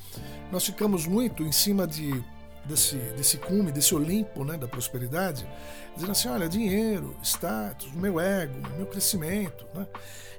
nós 0.50 0.64
ficamos 0.64 1.06
muito 1.06 1.42
em 1.42 1.52
cima 1.52 1.86
de, 1.86 2.22
desse, 2.64 2.96
desse 3.16 3.38
cume, 3.38 3.70
desse 3.70 3.94
Olimpo 3.94 4.44
né, 4.44 4.56
da 4.56 4.66
prosperidade, 4.66 5.46
dizendo 5.94 6.12
assim: 6.12 6.28
olha, 6.28 6.48
dinheiro, 6.48 7.16
status, 7.22 7.92
meu 7.92 8.18
ego, 8.18 8.54
meu 8.76 8.86
crescimento. 8.86 9.66
Né? 9.74 9.86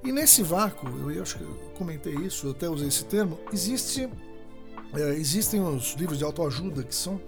E 0.04 0.12
nesse 0.12 0.44
vácuo, 0.44 0.88
eu, 0.90 1.12
eu 1.12 1.24
acho 1.24 1.38
que 1.38 1.44
eu 1.44 1.72
comentei 1.78 2.14
isso, 2.16 2.48
eu 2.48 2.52
até 2.52 2.70
usei 2.70 2.88
esse 2.88 3.06
termo, 3.06 3.40
existe, 3.52 4.10
é, 4.94 5.10
existem 5.12 5.62
os 5.62 5.94
livros 5.94 6.18
de 6.18 6.24
autoajuda 6.24 6.84
que 6.84 6.96
são 6.96 7.20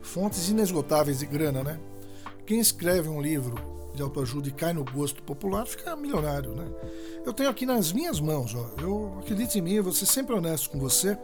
fontes 0.00 0.48
inesgotáveis 0.48 1.18
de 1.18 1.26
grana, 1.26 1.62
né? 1.64 1.80
Quem 2.46 2.60
escreve 2.60 3.08
um 3.08 3.20
livro 3.20 3.54
de 3.94 4.02
autoajuda 4.02 4.48
e 4.48 4.52
cai 4.52 4.72
no 4.72 4.84
gosto 4.84 5.22
popular 5.22 5.66
fica 5.66 5.94
milionário, 5.94 6.52
né? 6.54 6.66
Eu 7.24 7.32
tenho 7.32 7.48
aqui 7.48 7.64
nas 7.64 7.92
minhas 7.92 8.20
mãos, 8.20 8.54
ó, 8.54 8.70
eu 8.80 9.16
acredite 9.20 9.58
em 9.58 9.62
mim, 9.62 9.74
eu 9.74 9.84
vou 9.84 9.92
ser 9.92 10.06
sempre 10.06 10.34
honesto 10.34 10.68
com 10.70 10.78
você. 10.78 11.16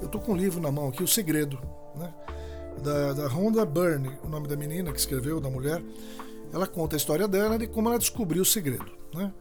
Eu 0.00 0.08
tô 0.08 0.18
com 0.18 0.32
um 0.32 0.36
livro 0.36 0.60
na 0.60 0.70
mão 0.70 0.88
aqui, 0.88 1.02
O 1.02 1.08
Segredo, 1.08 1.58
né? 1.94 2.12
Da, 2.82 3.12
da 3.12 3.28
Rhonda 3.28 3.64
Byrne, 3.64 4.18
o 4.24 4.28
nome 4.28 4.48
da 4.48 4.56
menina 4.56 4.92
que 4.92 4.98
escreveu, 4.98 5.40
da 5.40 5.50
mulher. 5.50 5.82
Ela 6.52 6.66
conta 6.66 6.96
a 6.96 6.98
história 6.98 7.28
dela 7.28 7.58
de 7.58 7.66
como 7.66 7.88
ela 7.88 7.98
descobriu 7.98 8.42
o 8.42 8.46
segredo, 8.46 8.90
né? 9.14 9.32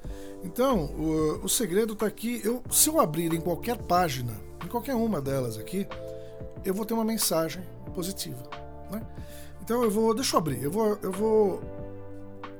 Então, 0.44 0.86
o, 0.86 1.46
o 1.46 1.50
segredo 1.50 1.94
está 1.94 2.06
aqui. 2.06 2.42
Eu, 2.44 2.64
se 2.70 2.90
eu 2.90 3.00
abrir 3.00 3.34
em 3.34 3.42
qualquer 3.42 3.78
página, 3.78 4.34
em 4.64 4.68
qualquer 4.68 4.96
uma 4.96 5.22
delas 5.22 5.58
aqui, 5.58 5.88
eu 6.66 6.74
vou 6.74 6.86
ter 6.86 6.94
uma 6.94 7.06
mensagem 7.06 7.64
positiva. 7.94 8.42
Né? 8.92 9.06
Então 9.62 9.84
eu 9.84 9.92
vou. 9.92 10.14
Deixa 10.14 10.36
eu 10.36 10.40
abrir. 10.40 10.64
Eu 10.64 10.72
vou, 10.72 10.98
eu 11.02 11.12
vou 11.12 11.62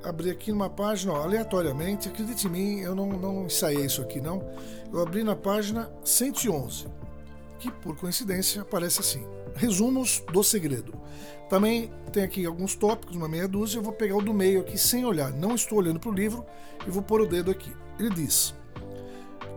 abrir 0.04 0.30
aqui 0.30 0.50
numa 0.50 0.70
página 0.70 1.12
ó, 1.12 1.22
aleatoriamente. 1.22 2.08
Acredite 2.08 2.46
em 2.46 2.50
mim, 2.50 2.80
eu 2.80 2.94
não, 2.94 3.08
não 3.08 3.46
ensaiei 3.46 3.86
isso 3.86 4.02
aqui 4.02 4.20
não. 4.20 4.42
Eu 4.92 5.00
abri 5.00 5.22
na 5.22 5.36
página 5.36 5.90
111, 6.04 6.86
que 7.58 7.70
por 7.70 7.96
coincidência 7.96 8.62
aparece 8.62 9.00
assim: 9.00 9.26
Resumos 9.54 10.22
do 10.32 10.42
segredo. 10.42 10.92
Também 11.48 11.92
tem 12.12 12.22
aqui 12.22 12.46
alguns 12.46 12.74
tópicos, 12.74 13.14
uma 13.14 13.28
meia 13.28 13.46
dúzia. 13.46 13.78
Eu 13.78 13.82
vou 13.82 13.92
pegar 13.92 14.16
o 14.16 14.22
do 14.22 14.32
meio 14.32 14.60
aqui 14.60 14.78
sem 14.78 15.04
olhar. 15.04 15.30
Não 15.32 15.54
estou 15.54 15.78
olhando 15.78 16.00
para 16.00 16.10
o 16.10 16.14
livro 16.14 16.44
e 16.86 16.90
vou 16.90 17.02
pôr 17.02 17.20
o 17.20 17.26
dedo 17.26 17.50
aqui. 17.50 17.70
Ele 17.98 18.10
diz: 18.10 18.54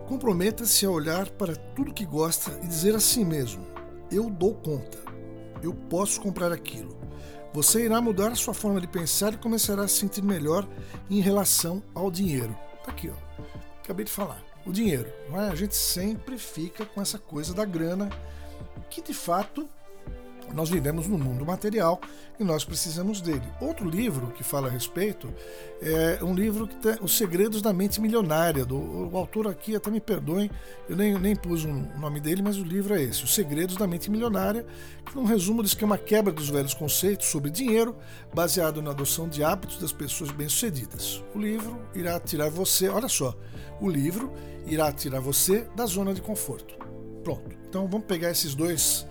Comprometa-se 0.06 0.84
a 0.86 0.90
olhar 0.90 1.28
para 1.30 1.56
tudo 1.56 1.94
que 1.94 2.04
gosta 2.04 2.50
e 2.62 2.66
dizer 2.66 2.94
a 2.94 3.00
si 3.00 3.24
mesmo: 3.24 3.66
Eu 4.10 4.30
dou 4.30 4.54
conta. 4.54 4.98
Eu 5.62 5.72
posso 5.72 6.20
comprar 6.20 6.52
aquilo. 6.52 7.05
Você 7.56 7.86
irá 7.86 8.02
mudar 8.02 8.36
sua 8.36 8.52
forma 8.52 8.78
de 8.82 8.86
pensar 8.86 9.32
e 9.32 9.38
começará 9.38 9.84
a 9.84 9.88
se 9.88 10.00
sentir 10.00 10.22
melhor 10.22 10.68
em 11.08 11.22
relação 11.22 11.82
ao 11.94 12.10
dinheiro. 12.10 12.54
Tá 12.84 12.90
aqui, 12.90 13.08
ó. 13.08 13.42
Acabei 13.82 14.04
de 14.04 14.12
falar. 14.12 14.44
O 14.66 14.70
dinheiro. 14.70 15.10
É? 15.32 15.48
A 15.48 15.54
gente 15.54 15.74
sempre 15.74 16.36
fica 16.36 16.84
com 16.84 17.00
essa 17.00 17.18
coisa 17.18 17.54
da 17.54 17.64
grana 17.64 18.10
que 18.90 19.00
de 19.00 19.14
fato 19.14 19.66
nós 20.54 20.70
vivemos 20.70 21.06
no 21.06 21.18
mundo 21.18 21.44
material 21.44 22.00
e 22.38 22.44
nós 22.44 22.64
precisamos 22.64 23.20
dele. 23.20 23.42
Outro 23.60 23.88
livro 23.88 24.28
que 24.28 24.44
fala 24.44 24.68
a 24.68 24.70
respeito 24.70 25.32
é 25.80 26.22
um 26.22 26.34
livro 26.34 26.66
que 26.66 26.76
tem 26.76 26.96
Os 27.00 27.16
Segredos 27.16 27.60
da 27.62 27.72
Mente 27.72 28.00
Milionária. 28.00 28.64
Do, 28.64 28.76
o 28.76 29.16
autor 29.16 29.48
aqui, 29.48 29.74
até 29.74 29.90
me 29.90 30.00
perdoem, 30.00 30.50
eu 30.88 30.96
nem, 30.96 31.18
nem 31.18 31.34
pus 31.34 31.64
o 31.64 31.68
um 31.68 31.98
nome 31.98 32.20
dele, 32.20 32.42
mas 32.42 32.58
o 32.58 32.64
livro 32.64 32.94
é 32.94 33.02
esse: 33.02 33.24
Os 33.24 33.34
Segredos 33.34 33.76
da 33.76 33.86
Mente 33.86 34.10
Milionária, 34.10 34.66
que, 35.04 35.16
num 35.16 35.24
resumo, 35.24 35.62
diz 35.62 35.74
que 35.74 35.84
é 35.84 35.86
uma 35.86 35.98
quebra 35.98 36.32
dos 36.32 36.48
velhos 36.48 36.74
conceitos 36.74 37.26
sobre 37.26 37.50
dinheiro, 37.50 37.96
baseado 38.34 38.80
na 38.82 38.90
adoção 38.90 39.28
de 39.28 39.42
hábitos 39.42 39.78
das 39.78 39.92
pessoas 39.92 40.30
bem-sucedidas. 40.30 41.22
O 41.34 41.38
livro 41.38 41.78
irá 41.94 42.18
tirar 42.20 42.50
você, 42.50 42.88
olha 42.88 43.08
só, 43.08 43.34
o 43.80 43.88
livro 43.88 44.32
irá 44.66 44.92
tirar 44.92 45.20
você 45.20 45.66
da 45.74 45.86
zona 45.86 46.12
de 46.12 46.20
conforto. 46.20 46.74
Pronto. 47.22 47.56
Então 47.68 47.88
vamos 47.88 48.06
pegar 48.06 48.30
esses 48.30 48.54
dois 48.54 49.06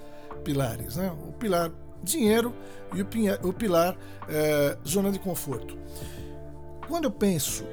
pilares, 0.45 0.95
né? 0.95 1.11
O 1.27 1.33
pilar 1.33 1.71
dinheiro 2.03 2.53
e 2.93 3.01
o 3.01 3.51
pilar 3.51 3.97
é, 4.29 4.77
zona 4.87 5.11
de 5.11 5.19
conforto. 5.19 5.75
Quando 6.87 7.05
eu 7.05 7.11
penso 7.11 7.65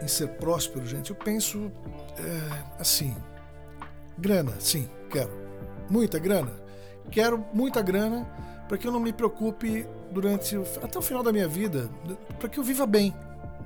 em 0.00 0.06
ser 0.08 0.28
próspero, 0.28 0.86
gente, 0.86 1.10
eu 1.10 1.16
penso 1.16 1.70
é, 2.16 2.80
assim: 2.80 3.14
grana, 4.16 4.52
sim, 4.60 4.88
quero. 5.10 5.42
Muita 5.90 6.18
grana? 6.18 6.52
Quero 7.10 7.44
muita 7.52 7.82
grana 7.82 8.24
para 8.68 8.78
que 8.78 8.86
eu 8.86 8.92
não 8.92 9.00
me 9.00 9.12
preocupe 9.12 9.86
durante 10.12 10.56
até 10.82 10.98
o 10.98 11.02
final 11.02 11.22
da 11.22 11.32
minha 11.32 11.48
vida, 11.48 11.90
para 12.38 12.48
que 12.48 12.58
eu 12.58 12.64
viva 12.64 12.86
bem. 12.86 13.14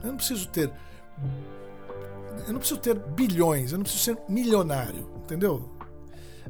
Eu 0.02 0.08
não 0.08 0.16
preciso 0.16 0.48
ter 0.48 0.72
eu 2.46 2.52
não 2.52 2.58
preciso 2.58 2.80
ter 2.80 2.94
bilhões, 2.94 3.72
eu 3.72 3.78
não 3.78 3.82
preciso 3.82 4.04
ser 4.04 4.18
milionário, 4.28 5.08
entendeu? 5.24 5.75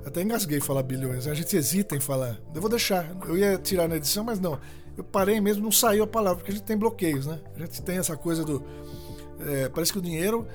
Até 0.05 0.23
engasguei 0.23 0.61
falar 0.61 0.83
bilhões. 0.83 1.27
A 1.27 1.35
gente 1.35 1.57
hesita 1.57 1.97
em 1.97 2.01
falar. 2.01 2.39
Eu 2.55 2.61
vou 2.61 2.71
deixar. 2.71 3.17
Eu 3.27 3.37
ia 3.37 3.59
tirar 3.59 3.89
na 3.89 3.97
edição, 3.97 4.25
mas 4.25 4.39
não. 4.39 4.59
Eu 4.97 5.05
parei 5.05 5.41
mesmo, 5.41 5.63
não 5.63 5.73
saiu 5.73 6.05
a 6.05 6.07
palavra, 6.07 6.39
porque 6.39 6.53
a 6.53 6.55
gente 6.55 6.65
tem 6.65 6.77
bloqueios, 6.77 7.27
né? 7.27 7.41
A 7.55 7.59
gente 7.59 7.83
tem 7.83 7.99
essa 7.99 8.17
coisa 8.17 8.45
do. 8.45 8.65
É, 9.41 9.69
parece 9.69 9.93
que 9.93 9.99
o 9.99 10.03
dinheiro. 10.03 10.47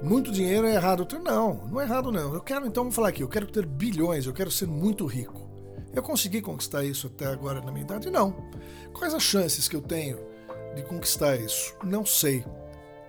Muito 0.00 0.30
dinheiro 0.30 0.64
é 0.66 0.74
errado. 0.74 1.06
Não, 1.24 1.66
não 1.66 1.80
é 1.80 1.84
errado, 1.84 2.12
não. 2.12 2.32
Eu 2.32 2.40
quero, 2.40 2.66
então, 2.66 2.84
vamos 2.84 2.94
falar 2.94 3.08
aqui. 3.08 3.22
Eu 3.22 3.28
quero 3.28 3.46
ter 3.46 3.66
bilhões, 3.66 4.26
eu 4.26 4.32
quero 4.32 4.50
ser 4.50 4.66
muito 4.66 5.04
rico. 5.06 5.48
Eu 5.92 6.02
consegui 6.02 6.40
conquistar 6.40 6.84
isso 6.84 7.08
até 7.08 7.26
agora 7.26 7.60
na 7.60 7.72
minha 7.72 7.84
idade? 7.84 8.10
Não. 8.10 8.36
Quais 8.92 9.12
as 9.12 9.22
chances 9.22 9.66
que 9.66 9.74
eu 9.74 9.82
tenho 9.82 10.18
de 10.76 10.82
conquistar 10.82 11.36
isso? 11.36 11.74
Não 11.82 12.06
sei. 12.06 12.44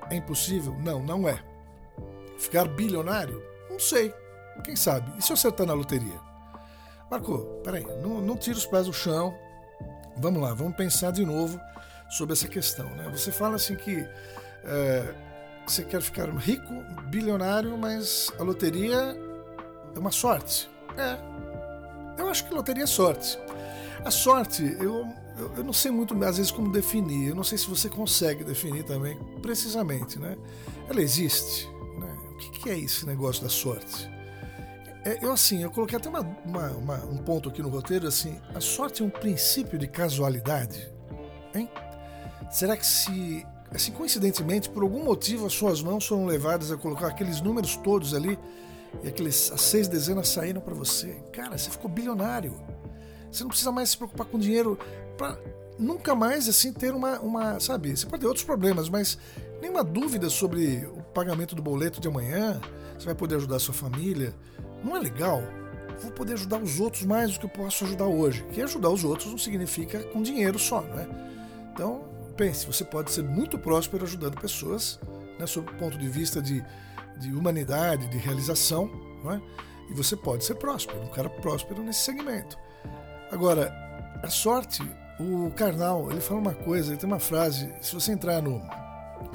É 0.09 0.15
impossível? 0.15 0.75
Não, 0.83 1.03
não 1.03 1.29
é. 1.29 1.43
Ficar 2.37 2.67
bilionário? 2.67 3.43
Não 3.69 3.77
sei. 3.77 4.11
Quem 4.63 4.75
sabe? 4.75 5.11
E 5.17 5.21
se 5.21 5.31
eu 5.31 5.33
acertar 5.33 5.65
na 5.65 5.73
loteria? 5.73 6.19
Marco, 7.09 7.39
peraí, 7.63 7.85
não, 8.01 8.21
não 8.21 8.37
tira 8.37 8.57
os 8.57 8.65
pés 8.65 8.85
do 8.85 8.93
chão. 8.93 9.33
Vamos 10.17 10.41
lá, 10.41 10.53
vamos 10.53 10.75
pensar 10.75 11.11
de 11.11 11.25
novo 11.25 11.59
sobre 12.09 12.33
essa 12.33 12.47
questão. 12.47 12.85
Né? 12.95 13.09
Você 13.11 13.31
fala 13.31 13.55
assim 13.55 13.75
que 13.75 14.07
é, 14.63 15.15
você 15.65 15.83
quer 15.83 16.01
ficar 16.01 16.29
rico, 16.29 16.73
bilionário, 17.09 17.77
mas 17.77 18.31
a 18.39 18.43
loteria 18.43 19.17
é 19.95 19.99
uma 19.99 20.11
sorte. 20.11 20.69
É, 20.97 21.17
eu 22.19 22.27
acho 22.29 22.45
que 22.45 22.53
loteria 22.53 22.83
é 22.83 22.87
sorte. 22.87 23.39
A 24.03 24.11
sorte, 24.11 24.63
eu, 24.79 25.07
eu, 25.37 25.51
eu, 25.57 25.63
não 25.63 25.73
sei 25.73 25.91
muito, 25.91 26.13
às 26.23 26.37
vezes, 26.37 26.51
como 26.51 26.71
definir. 26.71 27.29
Eu 27.29 27.35
não 27.35 27.43
sei 27.43 27.57
se 27.57 27.67
você 27.67 27.89
consegue 27.89 28.43
definir 28.43 28.83
também 28.83 29.17
precisamente. 29.41 30.19
Né? 30.19 30.37
Ela 30.89 31.01
existe. 31.01 31.67
Né? 31.97 32.17
O 32.31 32.37
que, 32.37 32.49
que 32.51 32.69
é 32.69 32.77
esse 32.77 33.05
negócio 33.05 33.43
da 33.43 33.49
sorte? 33.49 34.09
É, 35.05 35.23
eu 35.23 35.31
assim, 35.31 35.63
eu 35.63 35.71
coloquei 35.71 35.97
até 35.97 36.09
uma, 36.09 36.21
uma, 36.45 36.67
uma, 36.71 37.05
um 37.05 37.17
ponto 37.17 37.49
aqui 37.49 37.61
no 37.61 37.69
roteiro, 37.69 38.07
assim, 38.07 38.39
a 38.53 38.59
sorte 38.59 39.01
é 39.01 39.05
um 39.05 39.09
princípio 39.09 39.79
de 39.79 39.87
casualidade, 39.87 40.91
hein? 41.55 41.69
Será 42.51 42.75
que 42.75 42.85
se, 42.85 43.45
assim, 43.71 43.91
coincidentemente, 43.91 44.69
por 44.69 44.83
algum 44.83 45.03
motivo 45.03 45.45
as 45.45 45.53
suas 45.53 45.81
mãos 45.81 46.05
foram 46.05 46.25
levadas 46.25 46.71
a 46.71 46.77
colocar 46.77 47.07
aqueles 47.07 47.39
números 47.39 47.77
todos 47.77 48.13
ali 48.13 48.37
e 49.03 49.07
aqueles, 49.07 49.51
as 49.51 49.61
seis 49.61 49.87
dezenas 49.87 50.27
saíram 50.27 50.59
para 50.59 50.73
você? 50.73 51.15
Cara, 51.31 51.57
você 51.57 51.69
ficou 51.69 51.89
bilionário. 51.89 52.53
Você 53.31 53.43
não 53.43 53.49
precisa 53.49 53.71
mais 53.71 53.91
se 53.91 53.97
preocupar 53.97 54.25
com 54.25 54.39
dinheiro 54.39 54.77
para 55.15 55.37
nunca 55.77 56.13
mais, 56.13 56.49
assim, 56.49 56.73
ter 56.73 56.93
uma, 56.93 57.19
uma, 57.19 57.59
sabe, 57.59 57.95
você 57.95 58.05
pode 58.05 58.21
ter 58.21 58.27
outros 58.27 58.45
problemas, 58.45 58.89
mas 58.89 59.17
nenhuma 59.61 59.83
dúvida 59.83 60.29
sobre 60.29 60.85
o 60.85 61.01
pagamento 61.13 61.55
do 61.55 61.61
boleto 61.61 62.01
de 62.01 62.07
amanhã, 62.07 62.59
você 62.97 63.05
vai 63.05 63.15
poder 63.15 63.35
ajudar 63.35 63.55
a 63.55 63.59
sua 63.59 63.73
família, 63.73 64.33
não 64.83 64.95
é 64.95 64.99
legal? 64.99 65.43
Vou 66.01 66.11
poder 66.11 66.33
ajudar 66.33 66.57
os 66.57 66.79
outros 66.79 67.03
mais 67.03 67.33
do 67.33 67.39
que 67.39 67.45
eu 67.45 67.49
posso 67.49 67.83
ajudar 67.83 68.05
hoje. 68.05 68.43
Que 68.51 68.61
ajudar 68.61 68.89
os 68.89 69.03
outros 69.03 69.29
não 69.29 69.37
significa 69.37 70.01
com 70.03 70.21
dinheiro 70.21 70.57
só, 70.57 70.81
não 70.81 70.99
é? 70.99 71.07
Então, 71.73 72.05
pense, 72.37 72.65
você 72.65 72.85
pode 72.85 73.11
ser 73.11 73.23
muito 73.23 73.57
próspero 73.57 74.05
ajudando 74.05 74.39
pessoas, 74.39 74.99
né, 75.37 75.45
sob 75.45 75.69
o 75.69 75.75
ponto 75.75 75.97
de 75.97 76.07
vista 76.07 76.41
de, 76.41 76.63
de 77.17 77.33
humanidade, 77.33 78.07
de 78.07 78.17
realização, 78.17 78.89
não 79.23 79.33
é? 79.33 79.41
E 79.89 79.93
você 79.93 80.15
pode 80.15 80.45
ser 80.45 80.55
próspero, 80.55 81.01
um 81.01 81.07
cara 81.07 81.29
próspero 81.29 81.83
nesse 81.83 82.01
segmento. 82.01 82.57
Agora, 83.31 83.73
a 84.23 84.29
sorte, 84.29 84.81
o 85.19 85.51
Karnal, 85.51 86.09
ele 86.11 86.21
fala 86.21 86.39
uma 86.39 86.53
coisa, 86.53 86.91
ele 86.91 86.99
tem 86.99 87.09
uma 87.09 87.19
frase, 87.19 87.73
se 87.81 87.93
você 87.93 88.11
entrar 88.11 88.41
no 88.41 88.61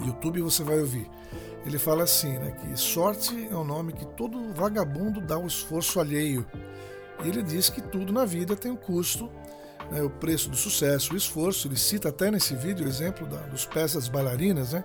YouTube 0.05 0.41
você 0.41 0.63
vai 0.63 0.79
ouvir. 0.79 1.11
Ele 1.64 1.78
fala 1.78 2.04
assim, 2.04 2.38
né, 2.38 2.50
que 2.50 2.78
sorte 2.78 3.49
é 3.50 3.54
o 3.54 3.64
nome 3.64 3.92
que 3.92 4.04
todo 4.04 4.52
vagabundo 4.52 5.21
dá 5.21 5.37
ao 5.37 5.47
esforço 5.47 5.99
alheio. 5.99 6.47
E 7.25 7.28
ele 7.28 7.42
diz 7.42 7.71
que 7.71 7.80
tudo 7.80 8.12
na 8.12 8.25
vida 8.25 8.54
tem 8.54 8.71
um 8.71 8.76
custo, 8.76 9.30
né, 9.90 10.02
o 10.02 10.11
preço 10.11 10.50
do 10.50 10.56
sucesso, 10.56 11.14
o 11.14 11.16
esforço. 11.16 11.66
Ele 11.66 11.76
cita 11.76 12.11
até 12.11 12.30
nesse 12.30 12.54
vídeo 12.54 12.85
o 12.85 12.88
exemplo 12.88 13.26
da, 13.26 13.38
dos 13.47 13.64
pés 13.64 13.94
das 13.94 14.09
bailarinas, 14.09 14.73
né, 14.75 14.85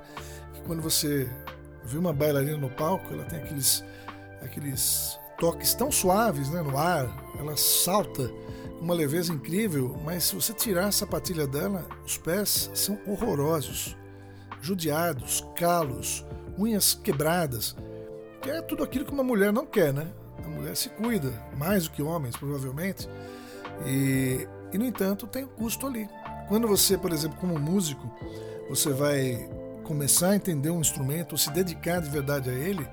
que 0.53 0.61
quando 0.61 0.81
você 0.81 1.29
vê 1.83 1.97
uma 1.97 2.13
bailarina 2.13 2.57
no 2.57 2.69
palco, 2.69 3.13
ela 3.13 3.25
tem 3.25 3.39
aqueles, 3.39 3.83
aqueles 4.41 5.19
toques 5.37 5.73
tão 5.73 5.91
suaves 5.91 6.49
né, 6.49 6.61
no 6.61 6.77
ar, 6.77 7.09
ela 7.37 7.57
salta 7.57 8.29
com 8.77 8.85
uma 8.85 8.93
leveza 8.93 9.33
incrível, 9.33 9.99
mas 10.05 10.25
se 10.25 10.35
você 10.35 10.53
tirar 10.53 10.87
a 10.87 10.91
sapatilha 10.91 11.45
dela, 11.45 11.85
os 12.05 12.17
pés 12.17 12.71
são 12.73 12.97
horrorosos, 13.05 13.97
judiados, 14.61 15.45
calos, 15.55 16.25
unhas 16.59 16.93
quebradas, 16.93 17.75
que 18.41 18.49
é 18.49 18.61
tudo 18.61 18.83
aquilo 18.83 19.05
que 19.05 19.13
uma 19.13 19.23
mulher 19.23 19.53
não 19.53 19.65
quer, 19.65 19.93
né? 19.93 20.07
A 20.43 20.47
mulher 20.47 20.75
se 20.75 20.89
cuida, 20.89 21.31
mais 21.57 21.85
do 21.85 21.91
que 21.91 22.01
homens, 22.01 22.35
provavelmente, 22.35 23.07
e, 23.85 24.47
e 24.71 24.77
no 24.77 24.85
entanto 24.85 25.27
tem 25.27 25.43
um 25.43 25.47
custo 25.47 25.87
ali. 25.87 26.07
Quando 26.47 26.67
você, 26.67 26.97
por 26.97 27.11
exemplo, 27.11 27.37
como 27.37 27.57
músico, 27.59 28.11
você 28.69 28.91
vai 28.91 29.49
começar 29.83 30.29
a 30.29 30.35
entender 30.35 30.69
um 30.69 30.81
instrumento, 30.81 31.37
se 31.37 31.51
dedicar 31.51 32.01
de 32.01 32.09
verdade 32.09 32.49
a 32.49 32.53
ele, 32.53 32.87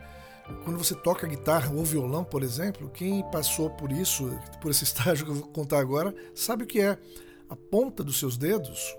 quando 0.64 0.78
você 0.78 0.94
toca 0.94 1.26
guitarra 1.26 1.72
ou 1.72 1.84
violão, 1.84 2.24
por 2.24 2.42
exemplo, 2.42 2.88
quem 2.90 3.22
passou 3.30 3.70
por 3.70 3.90
isso, 3.90 4.30
por 4.60 4.70
esse 4.70 4.84
estágio 4.84 5.24
que 5.24 5.30
eu 5.32 5.36
vou 5.36 5.48
contar 5.48 5.78
agora, 5.78 6.14
sabe 6.34 6.64
o 6.64 6.66
que 6.66 6.80
é. 6.80 6.98
A 7.48 7.56
ponta 7.56 8.02
dos 8.02 8.18
seus 8.18 8.36
dedos, 8.36 8.96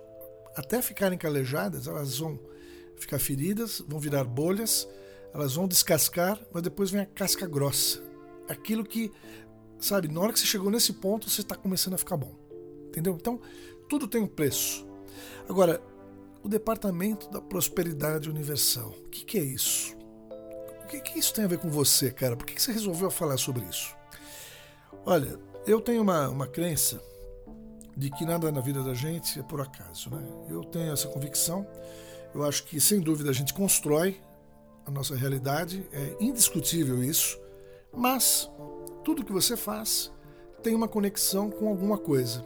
até 0.55 0.81
ficarem 0.81 1.17
calejadas, 1.17 1.87
elas 1.87 2.17
vão 2.17 2.39
ficar 2.97 3.19
feridas, 3.19 3.81
vão 3.87 3.99
virar 3.99 4.23
bolhas, 4.23 4.87
elas 5.33 5.55
vão 5.55 5.67
descascar, 5.67 6.39
mas 6.51 6.63
depois 6.63 6.91
vem 6.91 7.01
a 7.01 7.05
casca 7.05 7.47
grossa. 7.47 8.01
Aquilo 8.49 8.83
que, 8.83 9.11
sabe, 9.79 10.07
na 10.07 10.19
hora 10.19 10.33
que 10.33 10.39
você 10.39 10.45
chegou 10.45 10.71
nesse 10.71 10.93
ponto, 10.93 11.29
você 11.29 11.41
está 11.41 11.55
começando 11.55 11.93
a 11.93 11.97
ficar 11.97 12.17
bom. 12.17 12.35
Entendeu? 12.87 13.15
Então, 13.19 13.39
tudo 13.89 14.07
tem 14.07 14.21
um 14.21 14.27
preço. 14.27 14.87
Agora, 15.47 15.81
o 16.43 16.49
Departamento 16.49 17.29
da 17.29 17.41
Prosperidade 17.41 18.29
Universal, 18.29 18.89
o 18.89 19.09
que, 19.09 19.25
que 19.25 19.37
é 19.37 19.43
isso? 19.43 19.95
O 20.83 20.87
que, 20.87 21.01
que 21.01 21.19
isso 21.19 21.33
tem 21.33 21.43
a 21.43 21.47
ver 21.47 21.57
com 21.57 21.69
você, 21.69 22.11
cara? 22.11 22.35
Por 22.35 22.45
que, 22.45 22.55
que 22.55 22.61
você 22.61 22.71
resolveu 22.71 23.11
falar 23.11 23.37
sobre 23.37 23.65
isso? 23.65 23.93
Olha, 25.05 25.37
eu 25.65 25.81
tenho 25.81 26.01
uma, 26.01 26.29
uma 26.29 26.47
crença 26.47 27.01
de 27.95 28.09
que 28.09 28.25
nada 28.25 28.51
na 28.51 28.61
vida 28.61 28.83
da 28.83 28.93
gente 28.93 29.39
é 29.39 29.43
por 29.43 29.59
acaso. 29.59 30.09
Né? 30.09 30.23
Eu 30.49 30.63
tenho 30.63 30.93
essa 30.93 31.07
convicção. 31.07 31.67
Eu 32.37 32.43
acho 32.43 32.65
que, 32.65 32.79
sem 32.79 32.99
dúvida, 32.99 33.31
a 33.31 33.33
gente 33.33 33.51
constrói 33.51 34.21
a 34.85 34.91
nossa 34.91 35.15
realidade, 35.15 35.89
é 35.91 36.15
indiscutível 36.19 37.03
isso, 37.03 37.41
mas 37.91 38.47
tudo 39.03 39.25
que 39.25 39.33
você 39.33 39.57
faz 39.57 40.13
tem 40.61 40.75
uma 40.75 40.87
conexão 40.87 41.49
com 41.49 41.67
alguma 41.67 41.97
coisa. 41.97 42.45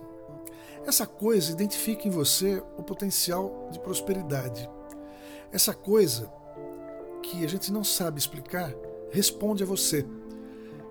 Essa 0.86 1.06
coisa 1.06 1.52
identifica 1.52 2.08
em 2.08 2.10
você 2.10 2.64
o 2.78 2.84
potencial 2.84 3.68
de 3.70 3.82
prosperidade. 3.82 4.70
Essa 5.52 5.74
coisa 5.74 6.32
que 7.22 7.44
a 7.44 7.50
gente 7.50 7.70
não 7.70 7.84
sabe 7.84 8.18
explicar 8.18 8.74
responde 9.12 9.62
a 9.62 9.66
você. 9.66 10.06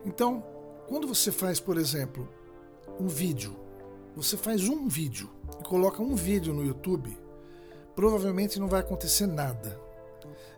Então, 0.05 0.45
quando 0.87 1.09
você 1.09 1.33
faz, 1.33 1.59
por 1.59 1.79
exemplo, 1.79 2.29
um 3.01 3.09
vídeo, 3.09 3.57
você 4.15 4.37
faz 4.37 4.69
um 4.69 4.89
vídeo 4.89 5.31
e 5.59 5.65
coloca 5.65 6.03
um 6.03 6.15
vídeo 6.15 6.53
no 6.53 6.63
YouTube, 6.63 7.17
provavelmente 7.95 8.59
não 8.59 8.69
vai 8.69 8.81
acontecer 8.81 9.27
nada. 9.27 9.79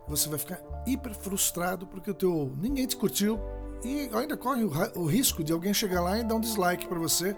Você 0.08 0.28
vai 0.28 0.38
ficar 0.38 0.60
hiper 0.86 1.14
frustrado 1.14 1.86
porque 1.86 2.10
o 2.10 2.14
teu 2.14 2.52
ninguém 2.60 2.86
te 2.86 2.96
curtiu 2.96 3.40
e 3.84 4.10
ainda 4.12 4.36
corre 4.36 4.64
o, 4.94 5.06
risco 5.06 5.42
de 5.42 5.52
alguém 5.52 5.72
chegar 5.72 6.00
lá 6.00 6.18
e 6.18 6.24
dar 6.24 6.34
um 6.34 6.40
dislike 6.40 6.86
para 6.86 6.98
você 6.98 7.36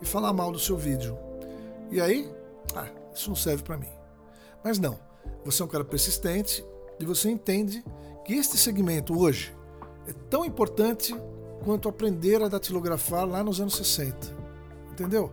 e 0.00 0.04
falar 0.04 0.32
mal 0.32 0.52
do 0.52 0.58
seu 0.58 0.76
vídeo. 0.76 1.16
E 1.90 2.00
aí, 2.00 2.30
ah, 2.74 2.88
isso 3.14 3.28
não 3.28 3.36
serve 3.36 3.62
para 3.62 3.76
mim. 3.76 3.92
Mas 4.62 4.78
não, 4.78 4.98
você 5.44 5.62
é 5.62 5.64
um 5.64 5.68
cara 5.68 5.84
persistente, 5.84 6.64
e 6.98 7.04
você 7.04 7.30
entende 7.30 7.84
que 8.24 8.34
este 8.34 8.56
segmento 8.56 9.18
hoje 9.18 9.54
é 10.08 10.12
tão 10.30 10.44
importante 10.44 11.14
quanto 11.64 11.88
aprender 11.88 12.42
a 12.42 12.48
datilografar 12.48 13.26
lá 13.26 13.42
nos 13.42 13.60
anos 13.60 13.76
60. 13.76 14.16
Entendeu? 14.90 15.32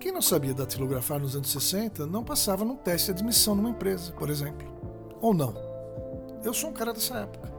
Quem 0.00 0.12
não 0.12 0.22
sabia 0.22 0.54
datilografar 0.54 1.18
nos 1.18 1.34
anos 1.34 1.50
60 1.50 2.06
não 2.06 2.22
passava 2.22 2.64
num 2.64 2.76
teste 2.76 3.06
de 3.06 3.12
admissão 3.18 3.56
numa 3.56 3.70
empresa, 3.70 4.12
por 4.12 4.30
exemplo. 4.30 4.66
Ou 5.20 5.34
não. 5.34 5.54
Eu 6.44 6.54
sou 6.54 6.70
um 6.70 6.72
cara 6.72 6.92
dessa 6.92 7.18
época. 7.18 7.52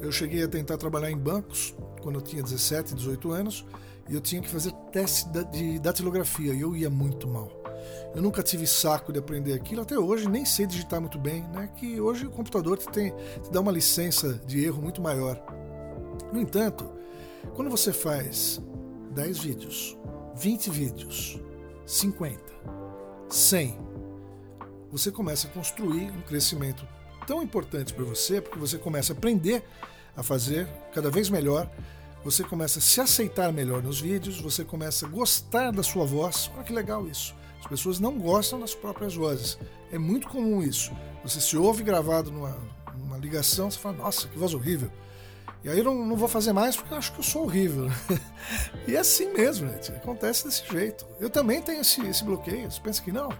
Eu 0.00 0.12
cheguei 0.12 0.42
a 0.42 0.48
tentar 0.48 0.76
trabalhar 0.76 1.10
em 1.10 1.16
bancos 1.16 1.74
quando 2.02 2.16
eu 2.16 2.22
tinha 2.22 2.42
17, 2.42 2.94
18 2.94 3.32
anos 3.32 3.64
e 4.08 4.14
eu 4.14 4.20
tinha 4.20 4.42
que 4.42 4.48
fazer 4.48 4.72
teste 4.92 5.26
de 5.50 5.78
datilografia 5.78 6.52
e 6.52 6.60
eu 6.60 6.76
ia 6.76 6.90
muito 6.90 7.26
mal. 7.26 7.50
Eu 8.14 8.20
nunca 8.20 8.42
tive 8.42 8.66
saco 8.66 9.10
de 9.10 9.18
aprender 9.18 9.54
aquilo, 9.54 9.80
até 9.80 9.98
hoje 9.98 10.28
nem 10.28 10.44
sei 10.44 10.66
digitar 10.66 11.00
muito 11.00 11.18
bem, 11.18 11.42
né? 11.48 11.70
Que 11.76 12.00
hoje 12.00 12.26
o 12.26 12.30
computador 12.30 12.76
te, 12.76 12.86
tem, 12.90 13.10
te 13.42 13.50
dá 13.50 13.60
uma 13.60 13.72
licença 13.72 14.34
de 14.46 14.62
erro 14.62 14.82
muito 14.82 15.00
maior. 15.00 15.42
No 16.30 16.40
entanto, 16.40 16.90
quando 17.54 17.70
você 17.70 17.92
faz 17.92 18.60
10 19.14 19.38
vídeos, 19.38 19.96
20 20.36 20.70
vídeos, 20.70 21.40
50, 21.86 22.40
100, 23.28 23.78
você 24.90 25.10
começa 25.10 25.48
a 25.48 25.50
construir 25.50 26.10
um 26.10 26.20
crescimento 26.22 26.86
tão 27.26 27.42
importante 27.42 27.94
para 27.94 28.04
você, 28.04 28.40
porque 28.40 28.58
você 28.58 28.78
começa 28.78 29.12
a 29.12 29.16
aprender 29.16 29.64
a 30.16 30.22
fazer 30.22 30.68
cada 30.92 31.10
vez 31.10 31.30
melhor, 31.30 31.70
você 32.24 32.44
começa 32.44 32.78
a 32.78 32.82
se 32.82 33.00
aceitar 33.00 33.52
melhor 33.52 33.82
nos 33.82 34.00
vídeos, 34.00 34.40
você 34.40 34.64
começa 34.64 35.06
a 35.06 35.08
gostar 35.08 35.72
da 35.72 35.82
sua 35.82 36.04
voz. 36.04 36.50
Olha 36.54 36.62
que 36.62 36.72
legal 36.72 37.08
isso. 37.08 37.34
As 37.60 37.66
pessoas 37.66 37.98
não 37.98 38.18
gostam 38.18 38.60
das 38.60 38.74
próprias 38.74 39.14
vozes. 39.14 39.58
É 39.90 39.98
muito 39.98 40.28
comum 40.28 40.62
isso. 40.62 40.92
Você 41.24 41.40
se 41.40 41.56
ouve 41.56 41.82
gravado 41.82 42.30
numa, 42.30 42.56
numa 42.96 43.16
ligação, 43.16 43.70
você 43.70 43.78
fala, 43.78 43.96
nossa, 43.96 44.28
que 44.28 44.38
voz 44.38 44.54
horrível. 44.54 44.90
E 45.64 45.68
aí 45.68 45.78
eu 45.78 45.84
não, 45.84 45.94
não 46.06 46.16
vou 46.16 46.28
fazer 46.28 46.52
mais 46.52 46.76
porque 46.76 46.92
eu 46.92 46.98
acho 46.98 47.12
que 47.12 47.20
eu 47.20 47.24
sou 47.24 47.44
horrível. 47.44 47.86
e 48.86 48.96
é 48.96 48.98
assim 48.98 49.32
mesmo, 49.32 49.68
gente. 49.68 49.92
Acontece 49.92 50.44
desse 50.44 50.66
jeito. 50.70 51.06
Eu 51.20 51.30
também 51.30 51.62
tenho 51.62 51.80
esse, 51.80 52.04
esse 52.06 52.24
bloqueio. 52.24 52.70
Você 52.70 52.80
pensa 52.80 53.02
que 53.02 53.12
não? 53.12 53.30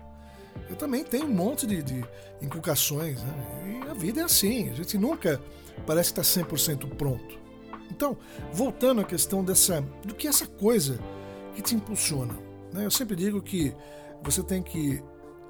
Eu 0.71 0.77
também 0.77 1.03
tenho 1.03 1.27
um 1.27 1.35
monte 1.35 1.67
de, 1.67 1.83
de 1.83 2.05
inculcações. 2.41 3.23
Né? 3.23 3.83
E 3.85 3.91
a 3.91 3.95
vida 3.95 4.21
é 4.21 4.25
assim. 4.25 4.71
A 4.71 4.75
gente 4.75 4.97
nunca 4.97 5.41
parece 5.87 6.11
estar 6.11 6.23
100% 6.23 6.89
pronto. 6.97 7.39
Então, 7.91 8.17
voltando 8.53 9.01
à 9.01 9.05
questão 9.05 9.45
dessa, 9.45 9.81
do 10.05 10.15
que 10.15 10.27
é 10.27 10.31
essa 10.31 10.47
coisa 10.47 10.99
que 11.55 11.63
te 11.63 11.75
impulsiona. 11.75 12.35
Né? 12.73 12.87
Eu 12.87 12.91
sempre 12.91 13.17
digo 13.17 13.43
que 13.43 13.75
você 14.23 14.43
tem 14.43 14.63
que 14.63 15.03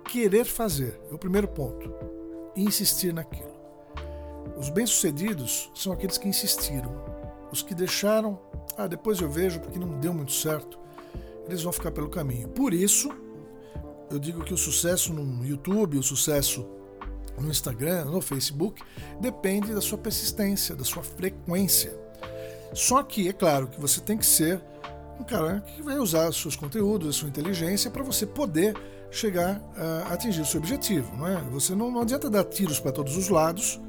querer 0.05 0.45
fazer, 0.45 1.01
é 1.11 1.15
o 1.15 1.19
primeiro 1.19 1.47
ponto, 1.49 1.95
e 2.57 2.65
insistir 2.65 3.13
naquilo. 3.13 3.52
Os 4.57 4.71
bem-sucedidos 4.71 5.71
são 5.75 5.93
aqueles 5.93 6.19
que 6.19 6.29
insistiram. 6.29 6.93
Os 7.51 7.63
que 7.63 7.75
deixaram, 7.75 8.41
ah, 8.77 8.87
depois 8.87 9.21
eu 9.21 9.29
vejo 9.29 9.61
porque 9.61 9.79
não 9.79 10.01
deu 10.01 10.15
muito 10.15 10.33
certo, 10.33 10.79
eles 11.47 11.63
vão 11.63 11.73
ficar 11.73 11.91
pelo 11.91 12.09
caminho. 12.09 12.49
Por 12.49 12.73
isso, 12.73 13.11
eu 14.11 14.19
digo 14.19 14.45
que 14.45 14.55
o 14.55 14.57
sucesso 14.57 15.13
no 15.13 15.45
YouTube, 15.45 15.99
o 15.99 16.03
sucesso 16.03 16.67
no 17.39 17.51
Instagram, 17.51 18.05
no 18.07 18.21
Facebook, 18.21 18.83
depende 19.21 19.75
da 19.75 19.81
sua 19.81 19.99
persistência, 19.99 20.75
da 20.75 20.85
sua 20.85 21.03
frequência. 21.03 21.97
Só 22.75 23.03
que, 23.03 23.29
é 23.29 23.33
claro, 23.33 23.67
que 23.69 23.81
você 23.81 24.01
tem 24.01 24.17
que 24.17 24.27
ser 24.27 24.61
um 25.19 25.25
cara 25.25 25.61
que 25.61 25.83
vai 25.83 25.99
usar 25.99 26.29
os 26.29 26.41
seus 26.41 26.57
conteúdos, 26.57 27.09
a 27.09 27.13
sua 27.13 27.29
inteligência 27.29 27.91
para 27.91 28.03
você 28.03 28.27
poder 28.27 28.75
chegar 29.11 29.63
a 29.77 30.15
atingir 30.15 30.41
o 30.41 30.47
seu 30.47 30.59
objetivo. 30.59 31.15
Não 31.17 31.27
é? 31.27 31.37
Você 31.51 31.75
não, 31.75 31.91
não 31.91 32.01
adianta 32.01 32.31
dar 32.31 32.45
tiros 32.45 32.81
para 32.81 32.93
todos 32.93 33.17
os 33.17 33.29
lados. 33.29 33.81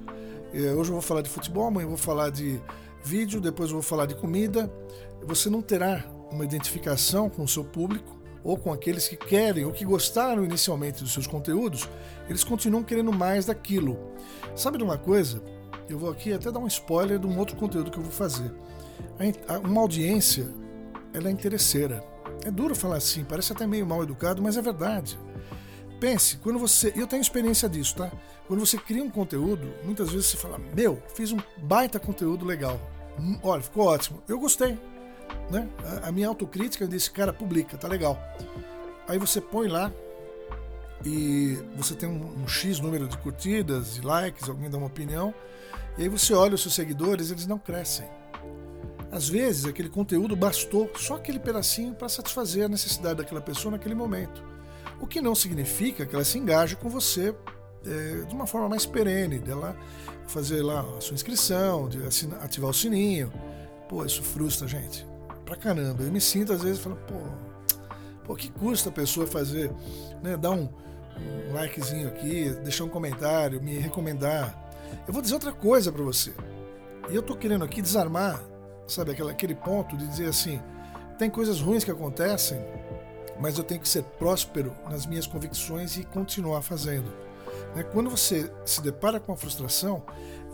É, 0.54 0.72
hoje 0.72 0.92
eu 0.92 0.94
vou 0.94 1.02
falar 1.02 1.24
de 1.24 1.30
futebol, 1.30 1.66
amanhã 1.66 1.86
eu 1.86 1.90
vou 1.90 1.98
falar 1.98 2.30
de 2.30 2.62
vídeo, 3.04 3.42
depois 3.42 3.72
eu 3.72 3.78
vou 3.78 3.82
falar 3.82 4.06
de 4.06 4.14
comida. 4.14 4.72
Você 5.24 5.50
não 5.50 5.64
terá 5.64 6.06
uma 6.32 6.46
identificação 6.46 7.28
com 7.28 7.44
o 7.44 7.48
seu 7.48 7.64
público 7.64 8.22
ou 8.44 8.56
com 8.56 8.72
aqueles 8.72 9.08
que 9.08 9.16
querem 9.16 9.66
ou 9.66 9.72
que 9.72 9.84
gostaram 9.84 10.44
inicialmente 10.44 11.02
dos 11.02 11.12
seus 11.12 11.26
conteúdos, 11.26 11.90
eles 12.30 12.44
continuam 12.44 12.84
querendo 12.84 13.12
mais 13.12 13.48
daquilo. 13.48 13.98
Sabe 14.56 14.78
de 14.78 14.84
uma 14.84 14.98
coisa? 14.98 15.42
Eu 15.90 15.98
vou 15.98 16.12
aqui 16.12 16.32
até 16.32 16.52
dar 16.52 16.60
um 16.60 16.68
spoiler 16.68 17.18
de 17.18 17.26
um 17.26 17.40
outro 17.40 17.56
conteúdo 17.56 17.90
que 17.90 17.98
eu 17.98 18.04
vou 18.04 18.12
fazer. 18.12 18.54
Uma 19.64 19.82
audiência 19.82 20.48
ela 21.14 21.30
é 21.30 21.32
interesseira. 21.32 22.04
É 22.46 22.52
duro 22.52 22.76
falar 22.76 22.98
assim, 22.98 23.24
parece 23.24 23.54
até 23.54 23.66
meio 23.66 23.88
mal 23.88 24.04
educado, 24.04 24.40
mas 24.42 24.56
é 24.56 24.62
verdade. 24.62 25.18
Pense, 26.04 26.36
quando 26.36 26.60
você. 26.60 26.92
Eu 26.98 27.08
tenho 27.08 27.22
experiência 27.22 27.70
disso, 27.70 27.96
tá? 27.96 28.12
Quando 28.46 28.60
você 28.60 28.78
cria 28.78 29.02
um 29.02 29.10
conteúdo, 29.10 29.74
muitas 29.86 30.12
vezes 30.12 30.26
você 30.26 30.36
fala: 30.36 30.60
Meu, 30.76 31.02
fiz 31.16 31.32
um 31.32 31.38
baita 31.60 31.98
conteúdo 31.98 32.46
legal. 32.46 32.78
Hum, 33.18 33.40
olha, 33.42 33.62
ficou 33.62 33.86
ótimo. 33.86 34.22
Eu 34.28 34.38
gostei. 34.38 34.78
Né? 35.50 35.66
A, 36.04 36.12
minha 36.12 36.28
autocrítica 36.28 36.86
disse, 36.86 37.10
cara, 37.10 37.32
publica, 37.32 37.78
tá 37.78 37.88
legal. 37.88 38.22
Aí 39.08 39.18
você 39.18 39.40
põe 39.40 39.70
lá 39.70 39.94
e 41.06 41.58
você 41.78 41.96
tem 41.96 42.10
um, 42.10 42.44
um 42.44 42.50
X 42.50 42.82
número 42.82 43.08
de 43.08 43.18
curtidas, 43.20 43.94
de 43.94 44.02
likes, 44.02 44.50
alguém 44.50 44.70
dá 44.70 44.78
uma 44.78 44.88
opinião, 44.88 45.34
e 45.98 46.04
aí 46.04 46.10
você 46.10 46.34
olha 46.34 46.56
os 46.56 46.62
seus 46.62 46.74
seguidores, 46.74 47.32
eles 47.32 47.48
não 47.48 47.58
crescem. 47.58 48.10
Às 49.10 49.30
vezes, 49.30 49.64
aquele 49.64 49.88
conteúdo 49.88 50.36
bastou 50.36 50.92
só 50.98 51.16
aquele 51.16 51.40
pedacinho 51.40 51.94
para 51.94 52.10
satisfazer 52.10 52.66
a 52.66 52.68
necessidade 52.68 53.16
daquela 53.20 53.40
pessoa 53.40 53.72
naquele 53.72 53.96
momento. 53.96 54.52
O 55.04 55.06
que 55.06 55.20
não 55.20 55.36
significa 55.36 56.06
que 56.06 56.16
ela 56.16 56.24
se 56.24 56.40
engaje 56.40 56.78
com 56.78 56.88
você 56.88 57.36
é, 57.86 58.26
de 58.26 58.34
uma 58.34 58.48
forma 58.48 58.70
mais 58.70 58.86
perene, 58.86 59.38
dela 59.38 59.76
fazer 60.28 60.62
lá 60.64 60.80
a 60.98 61.02
sua 61.02 61.14
inscrição, 61.14 61.90
de 61.90 62.00
ativar 62.42 62.70
o 62.70 62.74
sininho. 62.74 63.30
Pô, 63.90 64.06
isso 64.06 64.24
frustra 64.24 64.66
gente. 64.66 65.06
Pra 65.44 65.58
caramba. 65.58 66.04
Eu 66.04 66.10
me 66.10 66.22
sinto 66.22 66.54
às 66.54 66.64
vezes 66.64 66.80
falando, 66.80 67.00
pô, 67.00 67.16
pô, 68.24 68.34
que 68.34 68.50
custa 68.50 68.88
a 68.88 68.94
pessoa 68.94 69.28
fazer, 69.28 69.70
né, 70.24 70.38
dar 70.38 70.52
um, 70.52 70.70
um 71.50 71.54
likezinho 71.54 72.08
aqui, 72.08 72.52
deixar 72.64 72.86
um 72.86 72.90
comentário, 72.90 73.62
me 73.62 73.78
recomendar. 73.78 74.58
Eu 75.06 75.12
vou 75.12 75.22
dizer 75.22 75.34
outra 75.34 75.52
coisa 75.52 75.92
para 75.92 76.02
você. 76.02 76.32
E 77.10 77.16
eu 77.16 77.22
tô 77.22 77.36
querendo 77.36 77.66
aqui 77.66 77.82
desarmar 77.82 78.42
sabe, 78.88 79.12
aquele, 79.12 79.32
aquele 79.32 79.56
ponto 79.56 79.98
de 79.98 80.08
dizer 80.08 80.30
assim: 80.30 80.62
tem 81.18 81.30
coisas 81.30 81.60
ruins 81.60 81.84
que 81.84 81.92
acontecem, 81.92 82.58
mas 83.40 83.58
eu 83.58 83.64
tenho 83.64 83.80
que 83.80 83.90
ser 83.90 84.04
próspero 84.04 84.74
nas 84.90 85.06
minhas 85.06 85.28
convicções 85.28 85.98
e 85.98 86.04
continuar 86.04 86.62
fazendo. 86.62 87.12
Né? 87.76 87.84
Quando 87.84 88.10
você 88.10 88.52
se 88.66 88.82
depara 88.82 89.20
com 89.20 89.34
a 89.34 89.38
frustração, 89.38 90.04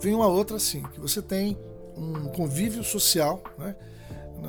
vem 0.02 0.14
uma 0.14 0.28
outra 0.28 0.58
assim, 0.58 0.84
que 0.94 1.00
você 1.00 1.22
tem 1.22 1.58
um 1.96 2.26
convívio 2.30 2.84
social, 2.84 3.44
né? 3.58 3.76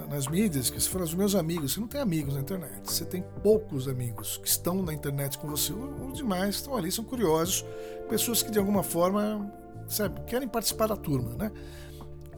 nas 0.08 0.28
mídias, 0.28 0.70
que 0.70 0.80
se 0.80 0.88
for 0.88 1.00
os 1.00 1.12
meus 1.14 1.34
amigos, 1.34 1.72
você 1.72 1.80
não 1.80 1.88
tem 1.88 2.00
amigos 2.00 2.34
na 2.34 2.40
internet, 2.40 2.80
você 2.84 3.04
tem 3.04 3.24
poucos 3.42 3.88
amigos 3.88 4.36
que 4.36 4.46
estão 4.46 4.82
na 4.82 4.94
internet 4.94 5.36
com 5.36 5.48
você, 5.48 5.72
os 5.72 6.16
demais 6.16 6.56
estão 6.56 6.76
ali, 6.76 6.92
são 6.92 7.04
curiosos, 7.04 7.64
pessoas 8.08 8.40
que 8.40 8.52
de 8.52 8.58
alguma 8.60 8.84
forma, 8.84 9.52
sabe, 9.88 10.20
querem 10.26 10.46
participar 10.46 10.86
da 10.86 10.96
turma, 10.96 11.34
né? 11.34 11.50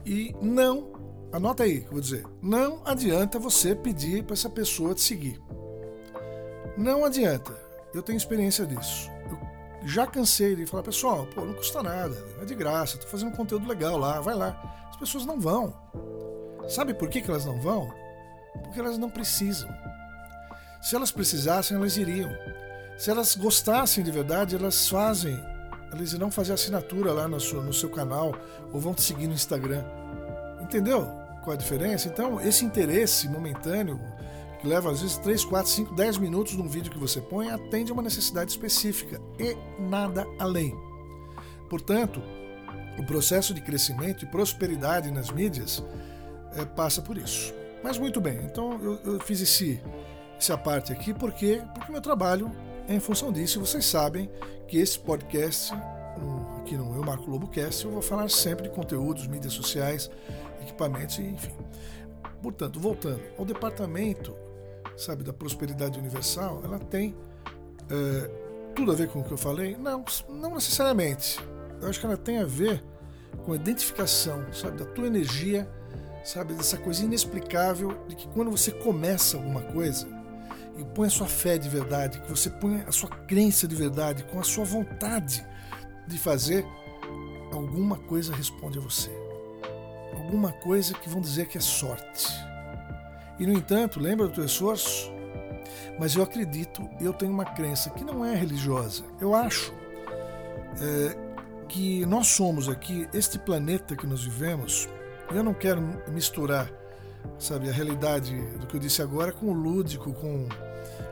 E 0.03 0.35
não 0.41 1.03
Anota 1.33 1.63
aí, 1.63 1.79
vou 1.89 1.99
dizer. 1.99 2.23
Não 2.39 2.79
adianta 2.85 3.39
você 3.39 3.73
pedir 3.73 4.23
para 4.23 4.35
essa 4.35 4.47
pessoa 4.47 4.93
te 4.93 5.01
seguir. 5.01 5.41
Não 6.77 7.05
adianta. 7.05 7.53
Eu 7.93 8.01
tenho 8.01 8.17
experiência 8.17 8.65
disso. 8.65 9.09
Eu 9.29 9.87
já 9.87 10.07
cansei 10.07 10.55
de 10.55 10.65
falar, 10.65 10.83
pessoal, 10.83 11.27
pô, 11.33 11.45
não 11.45 11.53
custa 11.53 11.83
nada, 11.83 12.15
é 12.41 12.45
de 12.45 12.55
graça, 12.55 12.97
tô 12.97 13.07
fazendo 13.07 13.35
conteúdo 13.35 13.67
legal 13.67 13.97
lá, 13.97 14.19
vai 14.19 14.33
lá. 14.33 14.87
As 14.89 14.95
pessoas 14.95 15.25
não 15.25 15.39
vão. 15.39 15.73
Sabe 16.67 16.93
por 16.93 17.09
que, 17.09 17.21
que 17.21 17.29
elas 17.29 17.45
não 17.45 17.59
vão? 17.59 17.93
Porque 18.63 18.79
elas 18.79 18.97
não 18.97 19.09
precisam. 19.09 19.69
Se 20.81 20.95
elas 20.95 21.11
precisassem, 21.11 21.77
elas 21.77 21.97
iriam. 21.97 22.31
Se 22.97 23.09
elas 23.09 23.35
gostassem 23.35 24.03
de 24.03 24.11
verdade, 24.11 24.55
elas 24.55 24.87
fazem. 24.87 25.37
Elas 25.91 26.13
irão 26.13 26.31
fazer 26.31 26.53
assinatura 26.53 27.11
lá 27.11 27.27
no 27.27 27.39
seu, 27.39 27.61
no 27.61 27.73
seu 27.73 27.89
canal 27.89 28.33
ou 28.71 28.79
vão 28.79 28.93
te 28.93 29.01
seguir 29.01 29.27
no 29.27 29.33
Instagram. 29.33 29.83
Entendeu? 30.61 31.23
qual 31.43 31.53
a 31.53 31.57
diferença? 31.57 32.07
Então, 32.07 32.41
esse 32.41 32.65
interesse 32.65 33.27
momentâneo, 33.27 33.99
que 34.63 34.67
leva 34.69 34.89
às 34.89 35.01
vezes 35.01 35.17
3, 35.17 35.43
4, 35.43 35.69
5, 35.69 35.93
10 35.93 36.17
minutos 36.19 36.53
num 36.53 36.69
vídeo 36.69 36.89
que 36.89 36.97
você 36.97 37.19
põe, 37.19 37.49
atende 37.49 37.91
uma 37.91 38.01
necessidade 38.01 38.51
específica 38.51 39.21
e 39.37 39.57
nada 39.77 40.25
além. 40.39 40.73
Portanto, 41.69 42.21
o 42.97 43.05
processo 43.05 43.53
de 43.53 43.59
crescimento 43.59 44.23
e 44.23 44.27
prosperidade 44.27 45.11
nas 45.11 45.29
mídias 45.29 45.83
é, 46.55 46.63
passa 46.63 47.01
por 47.01 47.17
isso. 47.17 47.53
Mas 47.83 47.97
muito 47.97 48.21
bem, 48.21 48.39
então 48.45 48.79
eu, 48.81 48.99
eu 49.03 49.19
fiz 49.19 49.41
esse, 49.41 49.81
essa 50.37 50.57
parte 50.57 50.93
aqui 50.93 51.13
porque 51.13 51.61
porque 51.73 51.91
meu 51.91 51.99
trabalho 51.99 52.49
é 52.87 52.95
em 52.95 53.01
função 53.01 53.33
disso. 53.33 53.57
E 53.57 53.59
vocês 53.59 53.83
sabem 53.83 54.31
que 54.65 54.77
esse 54.77 54.97
podcast, 54.97 55.73
aqui 56.61 56.77
no 56.77 56.95
Eu 56.95 57.03
Marco 57.03 57.29
Lobo 57.29 57.49
Cast, 57.49 57.83
eu 57.83 57.91
vou 57.91 58.01
falar 58.01 58.29
sempre 58.29 58.69
de 58.69 58.73
conteúdos, 58.73 59.27
mídias 59.27 59.51
sociais, 59.51 60.09
equipamentos, 60.61 61.19
enfim. 61.19 61.51
Portanto, 62.41 62.79
voltando 62.79 63.21
ao 63.37 63.43
departamento, 63.43 64.33
sabe, 64.97 65.23
da 65.23 65.33
prosperidade 65.33 65.99
universal, 65.99 66.61
ela 66.63 66.79
tem 66.79 67.15
é, 67.89 68.29
tudo 68.75 68.91
a 68.91 68.95
ver 68.95 69.09
com 69.09 69.19
o 69.19 69.23
que 69.23 69.31
eu 69.31 69.37
falei? 69.37 69.75
Não, 69.77 70.03
não 70.29 70.55
necessariamente. 70.55 71.39
Eu 71.81 71.89
acho 71.89 71.99
que 71.99 72.05
ela 72.05 72.17
tem 72.17 72.39
a 72.39 72.45
ver 72.45 72.83
com 73.45 73.53
a 73.53 73.55
identificação, 73.55 74.45
sabe, 74.53 74.77
da 74.77 74.85
tua 74.85 75.07
energia, 75.07 75.69
sabe, 76.23 76.53
dessa 76.53 76.77
coisa 76.77 77.03
inexplicável 77.03 77.97
de 78.07 78.15
que 78.15 78.27
quando 78.29 78.51
você 78.51 78.71
começa 78.71 79.37
alguma 79.37 79.61
coisa 79.61 80.07
e 80.77 80.83
põe 80.83 81.07
a 81.07 81.11
sua 81.11 81.27
fé 81.27 81.57
de 81.57 81.69
verdade, 81.69 82.19
que 82.21 82.29
você 82.29 82.49
põe 82.49 82.81
a 82.87 82.91
sua 82.91 83.09
crença 83.09 83.67
de 83.67 83.75
verdade, 83.75 84.23
com 84.23 84.39
a 84.39 84.43
sua 84.43 84.63
vontade 84.63 85.45
de 86.07 86.17
fazer, 86.17 86.65
alguma 87.51 87.97
coisa 87.97 88.33
responde 88.33 88.77
a 88.79 88.81
você 88.81 89.23
alguma 90.15 90.51
coisa 90.51 90.93
que 90.93 91.09
vão 91.09 91.21
dizer 91.21 91.47
que 91.47 91.57
é 91.57 91.61
sorte. 91.61 92.27
E 93.39 93.47
no 93.47 93.53
entanto, 93.53 93.99
lembra 93.99 94.27
do 94.27 94.33
teu 94.33 94.45
esforço? 94.45 95.11
Mas 95.99 96.15
eu 96.15 96.23
acredito, 96.23 96.87
eu 96.99 97.13
tenho 97.13 97.31
uma 97.31 97.45
crença 97.45 97.89
que 97.89 98.03
não 98.03 98.25
é 98.25 98.35
religiosa. 98.35 99.03
Eu 99.19 99.35
acho 99.35 99.73
é, 100.81 101.15
que 101.67 102.05
nós 102.05 102.27
somos 102.27 102.69
aqui, 102.69 103.07
este 103.13 103.37
planeta 103.39 103.95
que 103.95 104.05
nós 104.05 104.23
vivemos. 104.23 104.87
Eu 105.33 105.43
não 105.43 105.53
quero 105.53 105.81
misturar, 106.09 106.69
sabe, 107.39 107.69
a 107.69 107.71
realidade 107.71 108.35
do 108.59 108.67
que 108.67 108.75
eu 108.75 108.79
disse 108.79 109.01
agora 109.01 109.31
com 109.31 109.47
o 109.47 109.53
lúdico, 109.53 110.13
com 110.13 110.47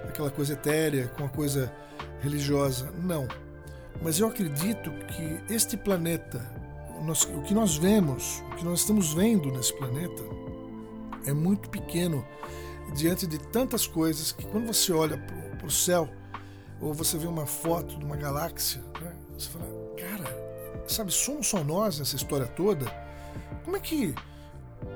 aquela 0.07 0.29
coisa 0.29 0.53
etérea, 0.53 1.07
com 1.09 1.25
a 1.25 1.29
coisa 1.29 1.71
religiosa. 2.21 2.91
Não. 3.03 3.27
Mas 4.01 4.19
eu 4.19 4.27
acredito 4.27 4.91
que 5.07 5.53
este 5.53 5.77
planeta, 5.77 6.41
nós, 7.03 7.23
o 7.23 7.41
que 7.43 7.53
nós 7.53 7.77
vemos, 7.77 8.43
o 8.51 8.55
que 8.55 8.65
nós 8.65 8.79
estamos 8.81 9.13
vendo 9.13 9.51
nesse 9.51 9.75
planeta 9.77 10.21
é 11.25 11.33
muito 11.33 11.69
pequeno 11.69 12.25
diante 12.93 13.25
de 13.25 13.37
tantas 13.37 13.87
coisas 13.87 14.31
que 14.31 14.45
quando 14.45 14.67
você 14.67 14.91
olha 14.91 15.17
para 15.57 15.67
o 15.67 15.71
céu 15.71 16.09
ou 16.79 16.93
você 16.93 17.17
vê 17.17 17.27
uma 17.27 17.45
foto 17.45 17.97
de 17.97 18.03
uma 18.03 18.15
galáxia, 18.15 18.81
né, 18.99 19.15
você 19.37 19.49
fala, 19.49 19.65
cara, 19.97 20.83
sabe, 20.87 21.11
somos 21.11 21.47
só 21.47 21.63
nós 21.63 21.99
nessa 21.99 22.15
história 22.15 22.47
toda? 22.47 22.85
Como 23.63 23.77
é 23.77 23.79
que 23.79 24.13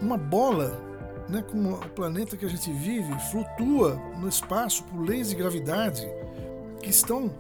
uma 0.02 0.18
bola, 0.18 0.80
né, 1.30 1.44
como 1.50 1.76
o 1.76 1.90
planeta 1.90 2.36
que 2.36 2.46
a 2.46 2.50
gente 2.50 2.72
vive, 2.72 3.14
flutua 3.32 3.96
no 4.18 4.28
espaço 4.28 4.84
por 4.86 5.00
leis 5.02 5.30
de 5.30 5.36
gravidade 5.36 6.06
que 6.82 6.90
estão 6.90 7.32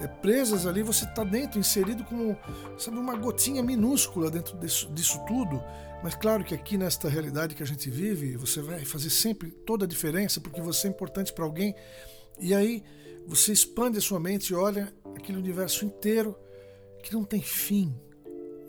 é, 0.00 0.06
presas 0.06 0.66
ali, 0.66 0.82
você 0.82 1.04
está 1.04 1.24
dentro, 1.24 1.58
inserido 1.58 2.04
como 2.04 2.36
sabe, 2.78 2.98
uma 2.98 3.16
gotinha 3.16 3.62
minúscula 3.62 4.30
dentro 4.30 4.56
disso, 4.58 4.90
disso 4.92 5.20
tudo. 5.26 5.62
Mas 6.02 6.14
claro 6.14 6.44
que 6.44 6.54
aqui 6.54 6.76
nesta 6.76 7.08
realidade 7.08 7.54
que 7.54 7.62
a 7.62 7.66
gente 7.66 7.88
vive, 7.88 8.36
você 8.36 8.60
vai 8.60 8.84
fazer 8.84 9.10
sempre 9.10 9.50
toda 9.50 9.86
a 9.86 9.88
diferença, 9.88 10.40
porque 10.40 10.60
você 10.60 10.86
é 10.86 10.90
importante 10.90 11.32
para 11.32 11.44
alguém. 11.44 11.74
E 12.38 12.52
aí 12.52 12.82
você 13.26 13.52
expande 13.52 13.98
a 13.98 14.02
sua 14.02 14.20
mente 14.20 14.50
e 14.50 14.54
olha 14.54 14.92
aquele 15.16 15.38
universo 15.38 15.84
inteiro 15.84 16.36
que 17.02 17.12
não 17.12 17.24
tem 17.24 17.40
fim. 17.40 17.94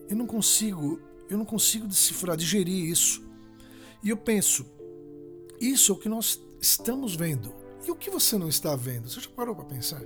Eu 0.07 0.15
não 0.15 0.27
consigo, 0.27 1.01
eu 1.29 1.37
não 1.37 1.45
consigo 1.45 1.87
decifrar, 1.87 2.37
digerir 2.37 2.89
isso. 2.89 3.23
E 4.03 4.09
eu 4.09 4.17
penso, 4.17 4.65
isso 5.59 5.91
é 5.91 5.95
o 5.95 5.97
que 5.97 6.07
nós 6.07 6.39
estamos 6.61 7.15
vendo. 7.15 7.53
E 7.85 7.91
o 7.91 7.95
que 7.95 8.09
você 8.09 8.37
não 8.37 8.47
está 8.47 8.75
vendo? 8.75 9.09
Você 9.09 9.19
já 9.19 9.29
parou 9.29 9.55
para 9.55 9.65
pensar? 9.65 10.01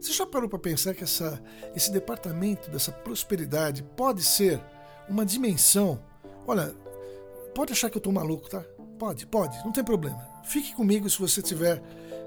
Você 0.00 0.12
já 0.12 0.24
parou 0.24 0.48
para 0.48 0.58
pensar 0.58 0.94
que 0.94 1.02
essa, 1.02 1.42
esse 1.74 1.90
departamento 1.90 2.70
dessa 2.70 2.92
prosperidade 2.92 3.82
pode 3.82 4.22
ser 4.22 4.60
uma 5.08 5.26
dimensão? 5.26 5.98
Olha, 6.46 6.74
pode 7.54 7.72
achar 7.72 7.90
que 7.90 7.96
eu 7.96 8.00
estou 8.00 8.12
maluco, 8.12 8.48
tá? 8.48 8.64
Pode, 8.98 9.26
pode, 9.26 9.56
não 9.64 9.72
tem 9.72 9.82
problema. 9.82 10.26
Fique 10.44 10.74
comigo 10.74 11.08
se 11.10 11.18
você 11.18 11.40
estiver 11.40 11.82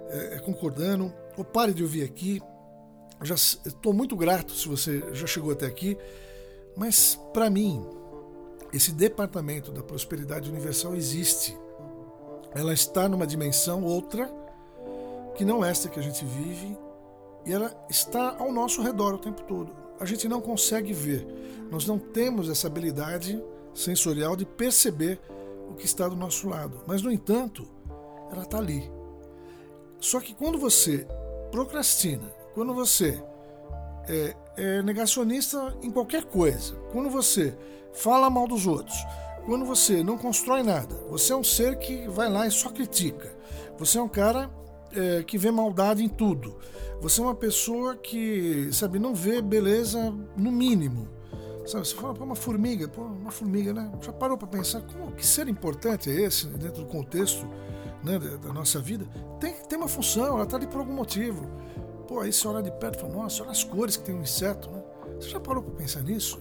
é, 0.09 0.39
concordando, 0.39 1.13
ou 1.37 1.43
pare 1.43 1.73
de 1.73 1.81
ouvir 1.81 2.03
aqui. 2.03 2.41
Já 3.21 3.35
estou 3.35 3.93
muito 3.93 4.15
grato 4.15 4.51
se 4.51 4.67
você 4.67 5.03
já 5.13 5.27
chegou 5.27 5.51
até 5.51 5.65
aqui, 5.65 5.97
mas 6.75 7.19
para 7.33 7.49
mim 7.49 7.85
esse 8.73 8.91
departamento 8.91 9.71
da 9.71 9.83
prosperidade 9.83 10.49
universal 10.49 10.95
existe. 10.95 11.57
Ela 12.53 12.73
está 12.73 13.07
numa 13.07 13.27
dimensão 13.27 13.83
outra 13.83 14.29
que 15.35 15.45
não 15.45 15.63
esta 15.63 15.87
que 15.87 15.99
a 15.99 16.03
gente 16.03 16.25
vive 16.25 16.77
e 17.45 17.51
ela 17.51 17.73
está 17.89 18.35
ao 18.37 18.51
nosso 18.51 18.81
redor 18.81 19.15
o 19.15 19.17
tempo 19.17 19.41
todo. 19.43 19.71
A 19.99 20.05
gente 20.05 20.27
não 20.27 20.41
consegue 20.41 20.93
ver, 20.93 21.25
nós 21.69 21.85
não 21.85 21.97
temos 21.97 22.49
essa 22.49 22.67
habilidade 22.67 23.41
sensorial 23.73 24.35
de 24.35 24.45
perceber 24.45 25.19
o 25.69 25.73
que 25.73 25.85
está 25.85 26.07
do 26.07 26.15
nosso 26.15 26.47
lado. 26.49 26.81
Mas, 26.85 27.01
no 27.01 27.11
entanto, 27.11 27.67
ela 28.31 28.43
está 28.43 28.57
ali. 28.57 28.89
Só 29.99 30.19
que 30.19 30.33
quando 30.33 30.57
você 30.57 31.07
procrastina, 31.51 32.33
quando 32.53 32.73
você 32.73 33.23
é, 34.07 34.35
é 34.57 34.81
negacionista 34.81 35.77
em 35.81 35.91
qualquer 35.91 36.25
coisa, 36.25 36.75
quando 36.91 37.09
você 37.09 37.55
fala 37.93 38.29
mal 38.29 38.47
dos 38.47 38.65
outros, 38.65 38.95
quando 39.45 39.65
você 39.65 40.03
não 40.03 40.17
constrói 40.17 40.63
nada, 40.63 40.95
você 41.09 41.33
é 41.33 41.35
um 41.35 41.43
ser 41.43 41.77
que 41.77 42.07
vai 42.07 42.29
lá 42.29 42.47
e 42.47 42.51
só 42.51 42.69
critica. 42.69 43.35
Você 43.77 43.97
é 43.97 44.01
um 44.01 44.09
cara 44.09 44.49
é, 44.95 45.23
que 45.23 45.37
vê 45.37 45.51
maldade 45.51 46.03
em 46.03 46.09
tudo. 46.09 46.57
Você 47.01 47.19
é 47.19 47.23
uma 47.23 47.35
pessoa 47.35 47.95
que, 47.95 48.69
sabe, 48.71 48.99
não 48.99 49.15
vê 49.15 49.41
beleza 49.41 50.13
no 50.37 50.51
mínimo. 50.51 51.07
Sabe, 51.65 51.87
você 51.87 51.95
fala, 51.95 52.13
pô, 52.13 52.23
uma 52.23 52.35
formiga, 52.35 52.87
pô, 52.87 53.01
uma 53.01 53.31
formiga, 53.31 53.73
né? 53.73 53.91
Já 54.01 54.11
parou 54.11 54.37
para 54.37 54.47
pensar 54.47 54.81
como, 54.81 55.11
que 55.11 55.25
ser 55.25 55.47
importante 55.47 56.09
é 56.09 56.21
esse 56.21 56.47
dentro 56.47 56.83
do 56.83 56.87
contexto 56.87 57.47
né, 58.03 58.17
da, 58.17 58.37
da, 58.37 58.53
nossa 58.53 58.79
vida? 58.79 59.05
Tem, 59.39 59.53
tem 59.53 59.77
uma 59.77 59.87
função, 59.87 60.37
ela 60.37 60.45
tá 60.45 60.57
ali 60.57 60.67
por 60.67 60.79
algum 60.79 60.93
motivo. 60.93 61.47
Pô, 62.07 62.19
aí 62.19 62.33
você 62.33 62.47
olha 62.47 62.63
de 62.63 62.71
perto 62.71 62.97
e 62.97 63.01
fala, 63.01 63.13
nossa, 63.13 63.43
olha 63.43 63.51
as 63.51 63.63
cores 63.63 63.95
que 63.95 64.03
tem 64.03 64.15
um 64.15 64.21
inseto, 64.21 64.69
né? 64.71 64.83
Você 65.19 65.29
já 65.29 65.39
parou 65.39 65.61
para 65.61 65.75
pensar 65.75 66.01
nisso? 66.01 66.39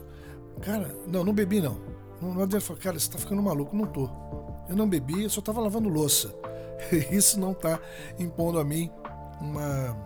Cara, 0.62 0.94
não, 1.06 1.22
não 1.22 1.32
bebi 1.34 1.60
não. 1.60 1.78
Não, 2.20 2.34
não 2.34 2.42
adianta 2.42 2.64
falar, 2.64 2.80
cara, 2.80 2.98
você 2.98 3.10
tá 3.10 3.18
ficando 3.18 3.42
maluco. 3.42 3.76
Não 3.76 3.86
tô. 3.86 4.08
Eu 4.68 4.76
não 4.76 4.88
bebi, 4.88 5.24
eu 5.24 5.30
só 5.30 5.40
tava 5.40 5.60
lavando 5.60 5.88
louça. 5.88 6.34
Isso 7.10 7.38
não 7.38 7.54
tá 7.54 7.80
impondo 8.18 8.58
a 8.58 8.64
mim 8.64 8.90
uma. 9.40 9.96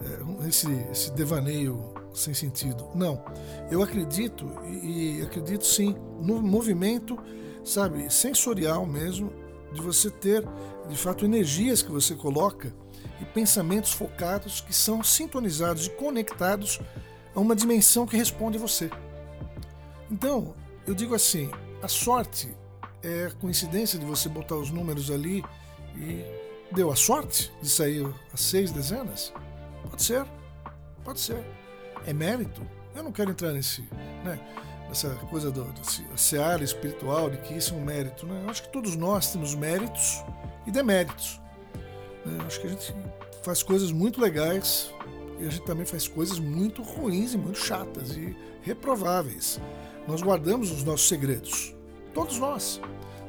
É, 0.00 0.48
esse, 0.48 0.70
esse 0.90 1.10
devaneio 1.12 1.92
sem 2.14 2.34
sentido. 2.34 2.88
Não. 2.94 3.22
Eu 3.70 3.82
acredito, 3.82 4.46
e, 4.64 5.18
e 5.18 5.22
acredito 5.22 5.64
sim, 5.64 5.94
no 6.20 6.40
movimento, 6.42 7.18
sabe, 7.64 8.10
sensorial 8.12 8.86
mesmo, 8.86 9.32
de 9.72 9.80
você 9.80 10.10
ter, 10.10 10.44
de 10.88 10.96
fato, 10.96 11.24
energias 11.24 11.82
que 11.82 11.90
você 11.90 12.14
coloca 12.14 12.74
e 13.20 13.24
pensamentos 13.24 13.92
focados 13.92 14.60
que 14.60 14.74
são 14.74 15.02
sintonizados 15.02 15.86
e 15.86 15.90
conectados 15.90 16.80
a 17.34 17.40
uma 17.40 17.54
dimensão 17.54 18.06
que 18.06 18.16
responde 18.16 18.56
a 18.56 18.60
você. 18.60 18.90
Então, 20.10 20.54
eu 20.86 20.94
digo 20.94 21.14
assim, 21.14 21.50
a 21.82 21.88
sorte 21.88 22.52
é 23.02 23.26
a 23.26 23.30
coincidência 23.30 23.98
de 23.98 24.04
você 24.04 24.28
botar 24.28 24.56
os 24.56 24.70
números 24.70 25.10
ali 25.10 25.44
e 25.96 26.24
deu 26.72 26.90
a 26.90 26.96
sorte 26.96 27.52
de 27.60 27.68
sair 27.68 28.06
as 28.32 28.40
seis 28.40 28.70
dezenas? 28.70 29.32
Pode 29.88 30.02
ser, 30.02 30.24
pode 31.04 31.20
ser. 31.20 31.44
É 32.06 32.12
mérito? 32.12 32.62
Eu 32.94 33.02
não 33.02 33.12
quero 33.12 33.30
entrar 33.30 33.52
nesse, 33.52 33.82
né, 34.24 34.38
nessa 34.88 35.10
coisa 35.30 35.50
do, 35.50 35.64
do 35.64 36.18
seara 36.18 36.62
espiritual 36.62 37.30
de 37.30 37.38
que 37.38 37.54
isso 37.54 37.74
é 37.74 37.76
um 37.76 37.84
mérito. 37.84 38.26
Né? 38.26 38.42
Eu 38.44 38.50
acho 38.50 38.62
que 38.62 38.72
todos 38.72 38.96
nós 38.96 39.32
temos 39.32 39.54
méritos 39.54 40.24
e 40.66 40.70
deméritos. 40.70 41.40
Né? 42.24 42.38
Eu 42.40 42.46
acho 42.46 42.60
que 42.60 42.66
a 42.66 42.70
gente 42.70 42.94
faz 43.42 43.62
coisas 43.62 43.92
muito 43.92 44.20
legais 44.20 44.92
e 45.38 45.46
a 45.46 45.50
gente 45.50 45.64
também 45.64 45.86
faz 45.86 46.06
coisas 46.06 46.38
muito 46.38 46.82
ruins 46.82 47.32
e 47.34 47.38
muito 47.38 47.58
chatas 47.58 48.16
e 48.16 48.36
reprováveis. 48.62 49.60
Nós 50.06 50.22
guardamos 50.22 50.70
os 50.70 50.82
nossos 50.82 51.08
segredos. 51.08 51.74
Todos 52.12 52.38
nós. 52.38 52.80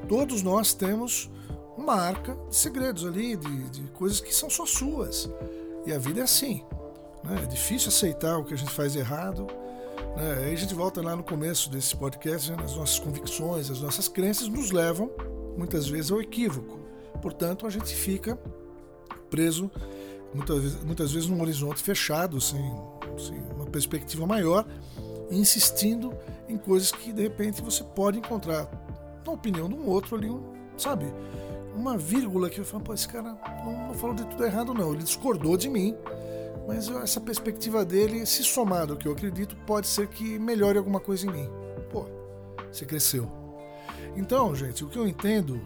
Todos 0.10 0.42
nós 0.42 0.74
temos 0.74 1.30
uma 1.78 1.96
arca 1.96 2.38
de 2.50 2.56
segredos 2.56 3.06
ali, 3.06 3.36
de, 3.36 3.70
de 3.70 3.82
coisas 3.92 4.20
que 4.20 4.34
são 4.34 4.50
só 4.50 4.66
suas. 4.66 5.30
E 5.86 5.94
a 5.94 5.98
vida 5.98 6.22
é 6.22 6.24
assim. 6.24 6.64
Né? 7.24 7.42
É 7.44 7.46
difícil 7.46 7.90
aceitar 7.90 8.38
o 8.38 8.44
que 8.44 8.54
a 8.54 8.58
gente 8.58 8.72
faz 8.72 8.96
errado. 8.96 9.48
Né? 10.16 10.46
Aí 10.46 10.54
a 10.54 10.58
gente 10.58 10.74
volta 10.74 11.02
lá 11.02 11.16
no 11.16 11.24
começo 11.24 11.70
desse 11.70 11.96
podcast, 11.96 12.52
né? 12.52 12.58
as 12.64 12.76
nossas 12.76 13.00
convicções, 13.00 13.70
as 13.70 13.82
nossas 13.82 14.08
crenças 14.08 14.48
nos 14.48 14.72
levam 14.72 15.10
muitas 15.58 15.88
vezes 15.88 16.12
ao 16.12 16.22
equívoco. 16.22 16.80
Portanto, 17.22 17.66
a 17.68 17.70
gente 17.70 17.94
fica 17.94 18.38
preso 19.30 19.72
muitas, 20.34 20.84
muitas 20.84 21.12
vezes 21.12 21.30
num 21.30 21.42
horizonte 21.42 21.82
fechado, 21.82 22.40
sem, 22.42 22.62
sem 23.18 23.38
uma 23.56 23.66
perspectiva 23.66 24.26
maior, 24.26 24.66
insistindo 25.30 26.14
em 26.48 26.58
coisas 26.58 26.92
que 26.92 27.14
de 27.14 27.22
repente 27.22 27.62
você 27.62 27.84
pode 27.84 28.20
encontrar 28.20 28.70
na 29.26 29.32
opinião 29.32 29.70
de 29.70 29.76
um 29.76 29.88
outro 29.88 30.16
ali, 30.16 30.30
um, 30.30 30.44
sabe? 30.78 31.06
Uma 31.76 31.98
vírgula 31.98 32.50
que 32.50 32.60
eu 32.60 32.66
falo, 32.66 32.84
pô, 32.84 32.94
esse 32.94 33.08
cara 33.08 33.38
não, 33.64 33.88
não 33.88 33.94
falou 33.94 34.16
de 34.16 34.26
tudo 34.26 34.44
errado, 34.44 34.74
não. 34.74 34.94
Ele 34.94 35.04
discordou 35.04 35.56
de 35.56 35.70
mim, 35.70 35.96
mas 36.68 36.90
essa 36.90 37.20
perspectiva 37.20 37.84
dele, 37.86 38.26
se 38.26 38.44
somado 38.44 38.94
ao 38.94 39.00
que 39.00 39.08
eu 39.08 39.14
acredito, 39.14 39.56
pode 39.66 39.88
ser 39.88 40.08
que 40.08 40.38
melhore 40.38 40.78
alguma 40.78 41.00
coisa 41.00 41.26
em 41.26 41.32
mim. 41.32 41.50
Pô, 41.90 42.06
você 42.72 42.86
cresceu. 42.86 43.30
Então, 44.16 44.54
gente, 44.56 44.84
o 44.84 44.90
que 44.90 44.98
eu 44.98 45.08
entendo, 45.08 45.62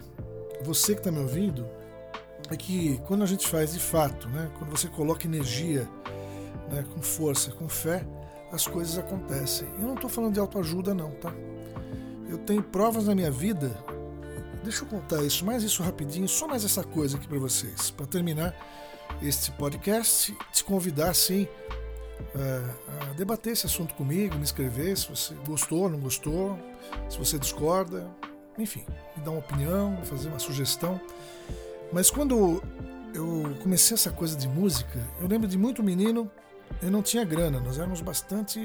você 0.63 0.93
que 0.93 0.99
está 0.99 1.11
me 1.11 1.19
ouvindo, 1.19 1.65
é 2.51 2.55
que 2.55 2.99
quando 3.07 3.23
a 3.23 3.25
gente 3.25 3.47
faz 3.47 3.73
de 3.73 3.79
fato, 3.79 4.29
né, 4.29 4.51
quando 4.57 4.69
você 4.69 4.87
coloca 4.87 5.25
energia, 5.25 5.89
né, 6.71 6.85
com 6.93 7.01
força, 7.01 7.51
com 7.51 7.67
fé, 7.67 8.05
as 8.51 8.67
coisas 8.67 8.97
acontecem. 8.97 9.67
Eu 9.79 9.85
não 9.87 9.95
estou 9.95 10.09
falando 10.09 10.33
de 10.33 10.39
autoajuda, 10.39 10.93
não, 10.93 11.11
tá? 11.11 11.33
Eu 12.29 12.37
tenho 12.37 12.63
provas 12.63 13.07
na 13.07 13.15
minha 13.15 13.31
vida. 13.31 13.71
Deixa 14.65 14.83
eu 14.83 14.87
contar 14.87 15.23
isso, 15.23 15.45
mais 15.45 15.63
isso 15.63 15.81
rapidinho, 15.81 16.27
só 16.27 16.47
mais 16.47 16.65
essa 16.65 16.83
coisa 16.83 17.17
aqui 17.17 17.27
para 17.27 17.37
vocês, 17.39 17.91
para 17.91 18.05
terminar 18.05 18.53
este 19.21 19.51
podcast, 19.51 20.35
te 20.51 20.63
convidar 20.63 21.13
sim 21.13 21.47
a 23.01 23.13
debater 23.13 23.53
esse 23.53 23.65
assunto 23.65 23.93
comigo, 23.93 24.35
me 24.35 24.43
escrever 24.43 24.97
se 24.97 25.07
você 25.07 25.33
gostou, 25.47 25.87
não 25.87 25.99
gostou, 25.99 26.59
se 27.07 27.17
você 27.17 27.37
discorda, 27.37 28.09
enfim, 28.57 28.83
me 29.15 29.23
dar 29.23 29.31
uma 29.31 29.39
opinião, 29.39 29.97
fazer 30.03 30.27
uma 30.29 30.39
sugestão. 30.39 30.99
Mas 31.93 32.09
quando 32.09 32.61
eu 33.13 33.55
comecei 33.61 33.93
essa 33.93 34.11
coisa 34.11 34.35
de 34.35 34.47
música, 34.47 34.99
eu 35.21 35.27
lembro 35.27 35.47
de 35.47 35.57
muito 35.57 35.83
menino 35.83 36.29
eu 36.81 36.91
não 36.91 37.01
tinha 37.01 37.23
grana, 37.23 37.59
nós 37.59 37.77
éramos 37.77 38.01
bastante. 38.01 38.59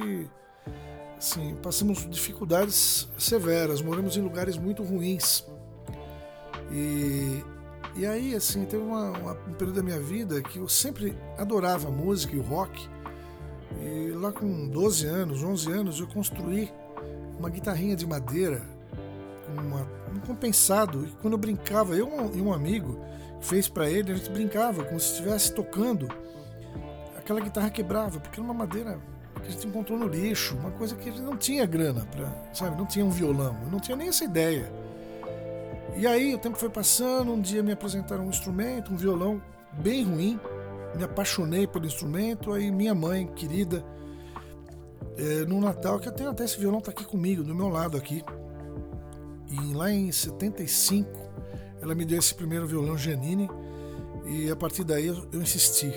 Assim, 1.16 1.54
passamos 1.62 2.08
dificuldades 2.08 3.08
severas, 3.18 3.82
moramos 3.82 4.16
em 4.16 4.22
lugares 4.22 4.56
muito 4.56 4.82
ruins. 4.82 5.44
E, 6.70 7.42
e 7.96 8.06
aí, 8.06 8.34
assim, 8.34 8.64
teve 8.64 8.82
uma, 8.82 9.10
uma, 9.10 9.32
um 9.32 9.54
período 9.54 9.76
da 9.76 9.82
minha 9.82 10.00
vida 10.00 10.40
que 10.42 10.58
eu 10.58 10.68
sempre 10.68 11.16
adorava 11.38 11.88
a 11.88 11.90
música 11.90 12.34
e 12.34 12.38
o 12.38 12.42
rock. 12.42 12.88
E 13.80 14.10
lá 14.12 14.32
com 14.32 14.68
12 14.68 15.06
anos, 15.06 15.42
11 15.42 15.72
anos, 15.72 16.00
eu 16.00 16.06
construí 16.06 16.70
uma 17.38 17.48
guitarrinha 17.48 17.96
de 17.96 18.06
madeira, 18.06 18.62
uma, 19.48 19.82
um 20.14 20.20
compensado. 20.26 21.06
E 21.06 21.10
quando 21.22 21.34
eu 21.34 21.38
brincava, 21.38 21.94
eu 21.94 22.30
e 22.34 22.40
um 22.40 22.52
amigo 22.52 22.98
fez 23.40 23.68
para 23.68 23.90
ele, 23.90 24.12
a 24.12 24.14
gente 24.14 24.30
brincava 24.30 24.84
como 24.84 25.00
se 25.00 25.12
estivesse 25.12 25.54
tocando 25.54 26.08
aquela 27.30 27.40
guitarra 27.40 27.70
quebrava, 27.70 28.18
porque 28.18 28.40
era 28.40 28.44
uma 28.44 28.54
madeira 28.54 28.98
que 29.40 29.46
a 29.46 29.50
gente 29.50 29.66
encontrou 29.68 29.98
no 29.98 30.08
lixo, 30.08 30.56
uma 30.56 30.72
coisa 30.72 30.96
que 30.96 31.10
gente 31.10 31.22
não 31.22 31.36
tinha 31.36 31.64
grana 31.64 32.04
para, 32.06 32.28
sabe, 32.52 32.76
não 32.76 32.84
tinha 32.84 33.04
um 33.04 33.10
violão, 33.10 33.56
não 33.70 33.78
tinha 33.78 33.96
nem 33.96 34.08
essa 34.08 34.24
ideia. 34.24 34.70
E 35.96 36.06
aí 36.06 36.34
o 36.34 36.38
tempo 36.38 36.56
foi 36.56 36.70
passando, 36.70 37.32
um 37.32 37.40
dia 37.40 37.62
me 37.62 37.72
apresentaram 37.72 38.24
um 38.26 38.30
instrumento, 38.30 38.92
um 38.92 38.96
violão 38.96 39.42
bem 39.82 40.04
ruim, 40.04 40.40
me 40.96 41.04
apaixonei 41.04 41.66
pelo 41.66 41.86
instrumento, 41.86 42.52
aí 42.52 42.70
minha 42.70 42.94
mãe 42.94 43.26
querida, 43.26 43.84
é, 45.16 45.44
no 45.44 45.60
Natal, 45.60 45.98
que 45.98 46.08
eu 46.08 46.12
tenho 46.12 46.30
até 46.30 46.44
esse 46.44 46.58
violão 46.58 46.80
tá 46.80 46.90
aqui 46.90 47.04
comigo, 47.04 47.42
do 47.42 47.54
meu 47.54 47.68
lado 47.68 47.96
aqui, 47.96 48.24
e 49.50 49.74
lá 49.74 49.90
em 49.90 50.10
75, 50.10 51.10
ela 51.82 51.94
me 51.94 52.04
deu 52.04 52.18
esse 52.18 52.34
primeiro 52.34 52.66
violão 52.66 52.96
Giannini, 52.96 53.48
e 54.26 54.50
a 54.50 54.56
partir 54.56 54.84
daí 54.84 55.06
eu, 55.06 55.28
eu 55.32 55.42
insisti, 55.42 55.92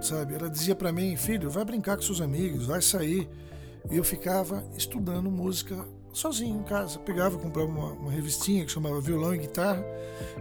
sabe? 0.00 0.34
Ela 0.34 0.48
dizia 0.48 0.74
para 0.74 0.92
mim, 0.92 1.16
filho, 1.16 1.50
vai 1.50 1.64
brincar 1.64 1.96
com 1.96 2.02
seus 2.02 2.20
amigos, 2.20 2.66
vai 2.66 2.82
sair. 2.82 3.28
E 3.90 3.96
eu 3.96 4.04
ficava 4.04 4.62
estudando 4.76 5.30
música 5.30 5.86
sozinho 6.12 6.60
em 6.60 6.62
casa. 6.62 6.98
Pegava, 6.98 7.38
comprava 7.38 7.68
uma, 7.68 7.92
uma 7.92 8.10
revistinha 8.10 8.64
que 8.64 8.72
chamava 8.72 9.00
Violão 9.00 9.34
e 9.34 9.38
Guitarra. 9.38 9.84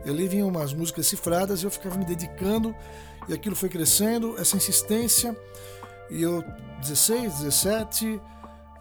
E 0.05 0.09
ali 0.09 0.27
vinham 0.27 0.47
umas 0.47 0.73
músicas 0.73 1.07
cifradas 1.07 1.61
e 1.61 1.65
eu 1.65 1.71
ficava 1.71 1.97
me 1.97 2.05
dedicando. 2.05 2.75
E 3.27 3.33
aquilo 3.33 3.55
foi 3.55 3.69
crescendo, 3.69 4.37
essa 4.39 4.55
insistência. 4.55 5.35
E 6.09 6.21
eu, 6.21 6.43
16, 6.81 7.39
17, 7.39 8.21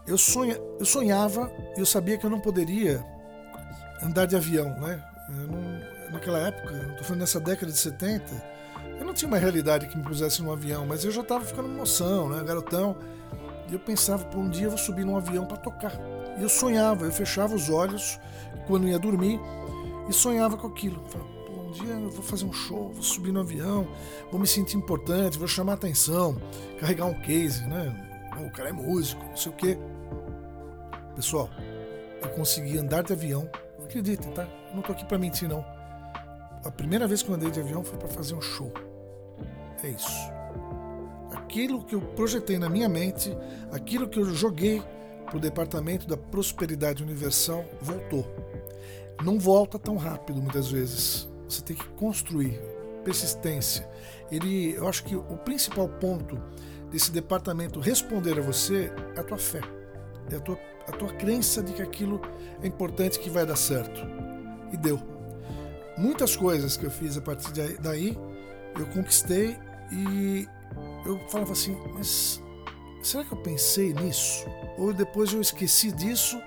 eu, 0.07 0.17
sonha, 0.17 0.59
eu 0.79 0.85
sonhava, 0.85 1.53
eu 1.77 1.85
sabia 1.85 2.17
que 2.17 2.25
eu 2.25 2.31
não 2.31 2.41
poderia 2.41 3.05
andar 4.03 4.27
de 4.27 4.37
avião, 4.37 4.69
né? 4.81 5.03
Não, 5.29 6.13
naquela 6.13 6.39
época, 6.39 6.73
estou 6.91 7.05
falando 7.05 7.21
nessa 7.21 7.41
década 7.41 7.73
de 7.73 7.79
70, 7.79 8.57
eu 8.99 9.05
não 9.05 9.13
tinha 9.13 9.29
uma 9.29 9.39
realidade 9.39 9.89
que 9.89 9.97
me 9.97 10.05
pusesse 10.05 10.43
num 10.43 10.53
avião, 10.53 10.87
mas 10.87 11.05
eu 11.05 11.11
já 11.11 11.23
estava 11.23 11.45
ficando 11.45 11.69
emoção, 11.69 12.29
né, 12.29 12.43
garotão. 12.45 12.97
E 13.69 13.73
eu 13.73 13.81
pensava, 13.81 14.25
por 14.25 14.39
um 14.39 14.49
dia 14.49 14.67
eu 14.67 14.71
vou 14.71 14.79
subir 14.79 15.05
num 15.05 15.17
avião 15.17 15.45
para 15.45 15.57
tocar. 15.57 15.93
Eu 16.39 16.49
sonhava, 16.49 17.05
eu 17.05 17.13
fechava 17.13 17.55
os 17.55 17.71
olhos 17.71 18.19
quando 18.67 18.87
ia 18.87 18.99
dormir 18.99 19.41
e 20.09 20.13
sonhava 20.13 20.57
com 20.57 20.67
aquilo. 20.67 21.03
Falava, 21.09 21.31
um 21.67 21.71
dia 21.73 21.95
eu 21.95 22.11
vou 22.11 22.23
fazer 22.23 22.45
um 22.45 22.53
show, 22.53 22.91
vou 22.93 23.03
subir 23.03 23.33
no 23.33 23.41
avião, 23.41 23.87
vou 24.31 24.41
me 24.41 24.47
sentir 24.47 24.77
importante, 24.77 25.39
vou 25.39 25.49
chamar 25.49 25.75
atenção, 25.75 26.37
carregar 26.79 27.07
um 27.07 27.21
case, 27.21 27.65
né? 27.67 27.95
O 28.47 28.51
cara 28.51 28.69
é 28.69 28.73
músico, 28.73 29.25
não 29.25 29.37
sei 29.37 29.51
o 29.51 29.55
quê. 29.55 29.79
Pessoal, 31.15 31.49
eu 32.23 32.29
consegui 32.31 32.77
andar 32.79 33.03
de 33.03 33.13
avião, 33.13 33.49
acreditem, 33.83 34.31
tá? 34.33 34.47
Não 34.75 34.83
tô 34.83 34.93
aqui 34.93 35.05
para 35.05 35.19
mentir 35.19 35.49
não. 35.49 35.65
A 36.63 36.71
primeira 36.71 37.07
vez 37.07 37.23
que 37.23 37.31
eu 37.31 37.35
andei 37.35 37.51
de 37.51 37.61
avião 37.61 37.83
foi 37.83 37.99
para 37.99 38.09
fazer 38.09 38.35
um 38.35 38.43
show. 38.43 38.71
É 39.83 39.89
isso. 39.89 40.31
Aquilo 41.33 41.83
que 41.85 41.95
eu 41.95 42.01
projetei 42.01 42.59
na 42.59 42.69
minha 42.69 42.89
mente, 42.89 43.37
aquilo 43.73 44.09
que 44.09 44.19
eu 44.19 44.25
joguei 44.35 44.83
para 45.27 45.37
o 45.37 45.41
departamento 45.41 46.07
da 46.07 46.17
prosperidade 46.17 47.03
universal 47.03 47.65
voltou. 47.83 48.25
Não 49.23 49.39
volta 49.39 49.79
tão 49.79 49.97
rápido 49.97 50.41
muitas 50.41 50.71
vezes. 50.71 51.29
Você 51.49 51.63
tem 51.63 51.77
que 51.77 51.89
construir 51.91 52.61
persistência. 53.05 53.89
Ele, 54.31 54.75
eu 54.75 54.89
acho 54.89 55.05
que 55.05 55.15
o 55.15 55.37
principal 55.45 55.89
ponto 55.89 56.41
desse 56.91 57.11
departamento 57.11 57.81
responder 57.81 58.39
a 58.39 58.43
você 58.43 58.93
é 59.15 59.21
a 59.21 59.23
tua 59.23 59.39
fé, 59.39 59.61
é 60.31 60.37
a 60.37 60.41
tua, 60.41 60.59
a 60.89 60.93
tua 60.93 61.13
crença 61.15 61.63
de 61.63 61.73
que 61.73 61.83
aquilo 61.83 62.21
é 62.63 62.67
importante, 62.67 63.19
que 63.19 63.31
vai 63.31 63.45
dar 63.45 63.57
certo. 63.57 64.01
E 64.73 64.77
deu. 64.77 65.01
Muitas 65.97 66.37
coisas 66.37 66.77
que 66.77 66.85
eu 66.85 66.91
fiz 66.91 67.17
a 67.17 67.21
partir 67.21 67.53
daí 67.81 68.17
eu 68.79 68.87
conquistei 68.87 69.57
e 69.91 70.47
eu 71.05 71.19
falava 71.29 71.53
assim, 71.53 71.77
mas 71.95 72.43
será 73.07 73.25
que 73.25 73.33
eu 73.33 73.39
pensei 73.39 73.93
nisso? 73.93 74.45
Ou 74.77 74.93
depois 74.93 75.33
eu 75.33 75.41
esqueci 75.41 75.93
disso, 75.93 76.41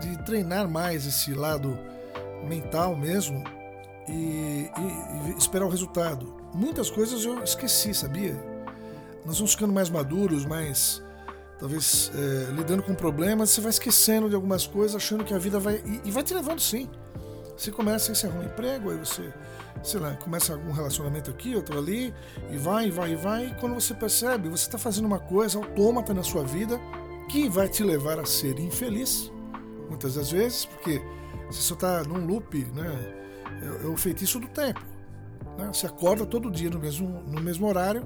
de 0.00 0.18
treinar 0.24 0.68
mais 0.68 1.06
esse 1.06 1.32
lado 1.32 1.78
mental 2.46 2.96
mesmo 2.96 3.44
e, 4.08 4.68
e, 4.76 5.30
e 5.30 5.38
esperar 5.38 5.64
o 5.64 5.68
resultado. 5.68 6.34
Muitas 6.52 6.90
coisas 6.90 7.24
eu 7.24 7.42
esqueci, 7.42 7.94
sabia? 7.94 8.34
Nós 9.24 9.38
vamos 9.38 9.52
ficando 9.52 9.72
mais 9.72 9.88
maduros, 9.88 10.44
mais 10.44 11.00
talvez 11.58 12.10
é, 12.14 12.50
lidando 12.52 12.82
com 12.82 12.94
problemas, 12.94 13.50
você 13.50 13.60
vai 13.60 13.70
esquecendo 13.70 14.28
de 14.28 14.34
algumas 14.34 14.66
coisas, 14.66 14.96
achando 14.96 15.24
que 15.24 15.32
a 15.32 15.38
vida 15.38 15.60
vai. 15.60 15.76
E, 15.86 16.08
e 16.08 16.10
vai 16.10 16.24
te 16.24 16.34
levando 16.34 16.60
sim. 16.60 16.90
Você 17.62 17.70
começa, 17.70 18.10
aí 18.10 18.16
você 18.16 18.26
arruma 18.26 18.42
um 18.42 18.46
emprego, 18.46 18.90
aí 18.90 18.98
você, 18.98 19.32
sei 19.84 20.00
lá, 20.00 20.16
começa 20.16 20.52
algum 20.52 20.72
relacionamento 20.72 21.30
aqui, 21.30 21.54
outro 21.54 21.78
ali, 21.78 22.12
e 22.50 22.56
vai, 22.56 22.88
e 22.88 22.90
vai, 22.90 23.12
e 23.12 23.14
vai. 23.14 23.46
E 23.46 23.54
quando 23.54 23.74
você 23.74 23.94
percebe, 23.94 24.48
você 24.48 24.66
está 24.66 24.76
fazendo 24.76 25.04
uma 25.04 25.20
coisa 25.20 25.58
autômata 25.58 26.12
na 26.12 26.24
sua 26.24 26.42
vida 26.42 26.80
que 27.30 27.48
vai 27.48 27.68
te 27.68 27.84
levar 27.84 28.18
a 28.18 28.26
ser 28.26 28.58
infeliz, 28.58 29.30
muitas 29.88 30.16
das 30.16 30.32
vezes, 30.32 30.64
porque 30.64 31.00
você 31.46 31.60
só 31.60 31.74
está 31.74 32.02
num 32.02 32.26
loop, 32.26 32.64
né? 32.74 32.90
É, 33.62 33.84
é, 33.84 33.86
o 33.86 33.96
feitiço 33.96 34.40
do 34.40 34.48
tempo. 34.48 34.84
Né? 35.56 35.70
Você 35.72 35.86
acorda 35.86 36.26
todo 36.26 36.50
dia 36.50 36.68
no 36.68 36.80
mesmo, 36.80 37.22
no 37.28 37.40
mesmo 37.40 37.68
horário 37.68 38.04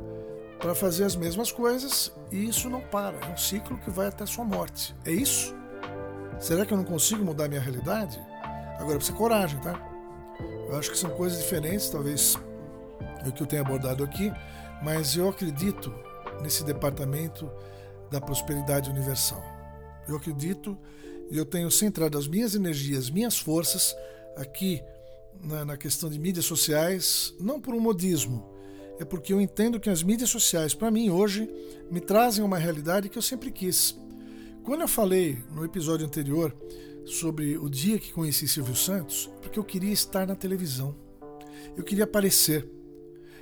para 0.60 0.74
fazer 0.74 1.04
as 1.04 1.16
mesmas 1.16 1.50
coisas 1.50 2.12
e 2.30 2.46
isso 2.46 2.68
não 2.68 2.82
para. 2.82 3.16
É 3.26 3.32
um 3.32 3.38
ciclo 3.38 3.78
que 3.78 3.88
vai 3.88 4.08
até 4.08 4.26
sua 4.26 4.44
morte. 4.44 4.94
É 5.02 5.12
isso? 5.12 5.54
Será 6.38 6.66
que 6.66 6.74
eu 6.74 6.76
não 6.76 6.84
consigo 6.84 7.24
mudar 7.24 7.48
minha 7.48 7.60
realidade? 7.60 8.20
Agora 8.78 8.96
precisa 8.96 9.16
coragem, 9.16 9.58
tá? 9.60 9.80
Eu 10.68 10.76
acho 10.76 10.90
que 10.90 10.98
são 10.98 11.10
coisas 11.10 11.38
diferentes, 11.38 11.88
talvez 11.88 12.36
é 13.24 13.28
o 13.28 13.32
que 13.32 13.42
eu 13.42 13.46
tenho 13.46 13.62
abordado 13.62 14.04
aqui, 14.04 14.32
mas 14.82 15.16
eu 15.16 15.28
acredito 15.28 15.92
nesse 16.42 16.64
departamento 16.64 17.50
da 18.10 18.20
prosperidade 18.20 18.90
universal. 18.90 19.42
Eu 20.08 20.16
acredito 20.16 20.76
e 21.30 21.36
eu 21.36 21.44
tenho 21.44 21.70
centrado 21.70 22.18
as 22.18 22.28
minhas 22.28 22.54
energias, 22.54 23.10
minhas 23.10 23.38
forças 23.38 23.96
aqui 24.36 24.82
na, 25.42 25.64
na 25.64 25.76
questão 25.76 26.08
de 26.08 26.18
mídias 26.18 26.44
sociais, 26.44 27.34
não 27.40 27.60
por 27.60 27.74
um 27.74 27.80
modismo, 27.80 28.56
é 28.98 29.04
porque 29.04 29.32
eu 29.32 29.40
entendo 29.40 29.78
que 29.78 29.90
as 29.90 30.02
mídias 30.02 30.30
sociais, 30.30 30.74
para 30.74 30.90
mim 30.90 31.10
hoje, 31.10 31.48
me 31.90 32.00
trazem 32.00 32.44
uma 32.44 32.58
realidade 32.58 33.08
que 33.08 33.18
eu 33.18 33.22
sempre 33.22 33.50
quis. 33.50 33.96
Quando 34.64 34.80
eu 34.80 34.88
falei 34.88 35.38
no 35.50 35.64
episódio 35.64 36.06
anterior 36.06 36.54
sobre 37.06 37.56
o 37.56 37.70
dia 37.70 37.98
que 37.98 38.12
conheci 38.12 38.48
Silvio 38.48 38.74
Santos, 38.74 39.30
porque 39.40 39.58
eu 39.58 39.64
queria 39.64 39.92
estar 39.92 40.26
na 40.26 40.34
televisão, 40.34 40.94
eu 41.76 41.84
queria 41.84 42.04
aparecer. 42.04 42.68